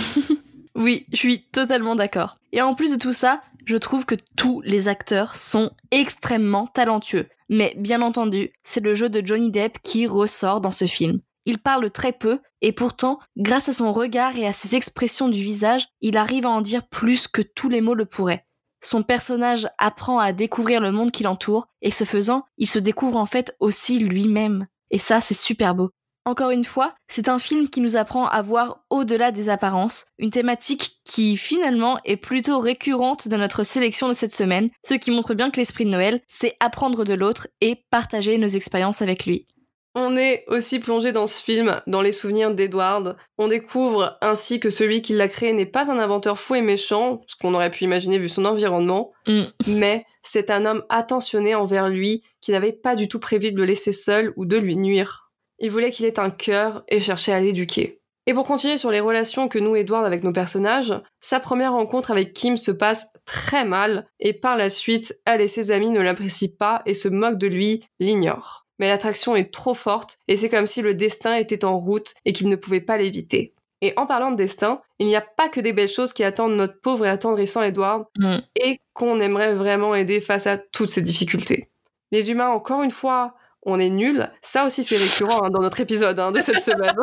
[0.75, 2.35] Oui, je suis totalement d'accord.
[2.51, 7.27] Et en plus de tout ça, je trouve que tous les acteurs sont extrêmement talentueux.
[7.49, 11.19] Mais bien entendu, c'est le jeu de Johnny Depp qui ressort dans ce film.
[11.45, 15.43] Il parle très peu, et pourtant, grâce à son regard et à ses expressions du
[15.43, 18.45] visage, il arrive à en dire plus que tous les mots le pourraient.
[18.83, 23.17] Son personnage apprend à découvrir le monde qui l'entoure, et ce faisant, il se découvre
[23.17, 24.65] en fait aussi lui-même.
[24.91, 25.89] Et ça, c'est super beau.
[26.25, 30.29] Encore une fois, c'est un film qui nous apprend à voir au-delà des apparences, une
[30.29, 35.33] thématique qui finalement est plutôt récurrente dans notre sélection de cette semaine, ce qui montre
[35.33, 39.47] bien que l'esprit de Noël, c'est apprendre de l'autre et partager nos expériences avec lui.
[39.95, 43.15] On est aussi plongé dans ce film, dans les souvenirs d'Edward.
[43.37, 47.21] On découvre ainsi que celui qui l'a créé n'est pas un inventeur fou et méchant,
[47.27, 49.43] ce qu'on aurait pu imaginer vu son environnement, Mm.
[49.67, 53.65] mais c'est un homme attentionné envers lui qui n'avait pas du tout prévu de le
[53.65, 55.31] laisser seul ou de lui nuire.
[55.59, 58.01] Il voulait qu'il ait un cœur et cherchait à l'éduquer.
[58.25, 62.09] Et pour continuer sur les relations que nous Edward avec nos personnages, sa première rencontre
[62.09, 65.99] avec Kim se passe très mal et par la suite, elle et ses amis ne
[65.99, 68.62] l'apprécient pas et se moquent de lui, l'ignorent.
[68.79, 72.33] Mais l'attraction est trop forte et c'est comme si le destin était en route et
[72.33, 73.53] qu'il ne pouvait pas l'éviter.
[73.81, 76.55] Et en parlant de destin, il n'y a pas que des belles choses qui attendent
[76.55, 78.37] notre pauvre et attendrissant Edward Mm.
[78.63, 81.69] et qu'on aimerait vraiment aider face à toutes ces difficultés.
[82.11, 84.29] Les humains, encore une fois, on est nuls.
[84.41, 86.95] Ça aussi, c'est récurrent hein, dans notre épisode hein, de cette semaine.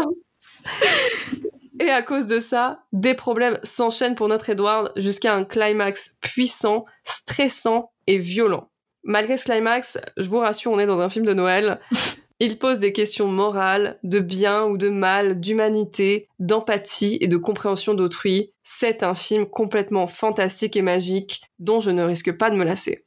[1.81, 6.85] Et à cause de ça, des problèmes s'enchaînent pour notre Edward jusqu'à un climax puissant,
[7.05, 8.69] stressant et violent.
[9.03, 11.81] Malgré ce climax, je vous rassure, on est dans un film de Noël.
[12.43, 17.93] Il pose des questions morales, de bien ou de mal, d'humanité, d'empathie et de compréhension
[17.93, 18.53] d'autrui.
[18.63, 23.05] C'est un film complètement fantastique et magique dont je ne risque pas de me lasser.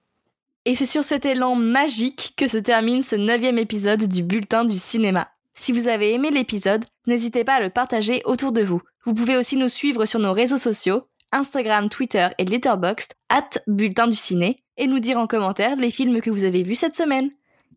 [0.65, 4.77] Et c'est sur cet élan magique que se termine ce neuvième épisode du Bulletin du
[4.77, 5.29] cinéma.
[5.55, 8.81] Si vous avez aimé l'épisode, n'hésitez pas à le partager autour de vous.
[9.05, 14.07] Vous pouvez aussi nous suivre sur nos réseaux sociaux, Instagram, Twitter et Letterboxd, at Bulletin
[14.07, 17.29] du Ciné, et nous dire en commentaire les films que vous avez vus cette semaine.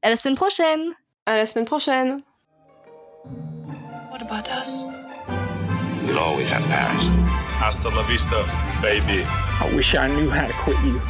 [0.03, 0.93] À la semaine prochaine
[1.27, 2.19] À la semaine prochaine
[4.11, 4.85] What about us?
[6.07, 7.09] We'll always have Paris.
[7.61, 8.37] Hasta la vista,
[8.81, 9.25] baby.
[9.61, 11.01] I wish I knew how to quit you.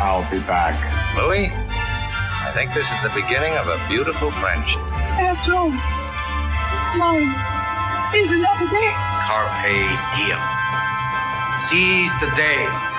[0.00, 0.74] I'll be back.
[1.16, 4.80] Louis, I think this is the beginning of a beautiful friendship.
[5.20, 5.70] After
[6.98, 7.30] mine
[8.16, 8.92] is another day.
[9.28, 9.76] Carpe
[10.16, 10.40] diem.
[11.68, 12.89] Seize the day.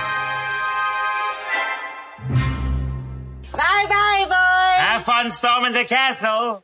[3.54, 4.86] Bye bye, boys.
[4.86, 6.64] Have fun storming the castle.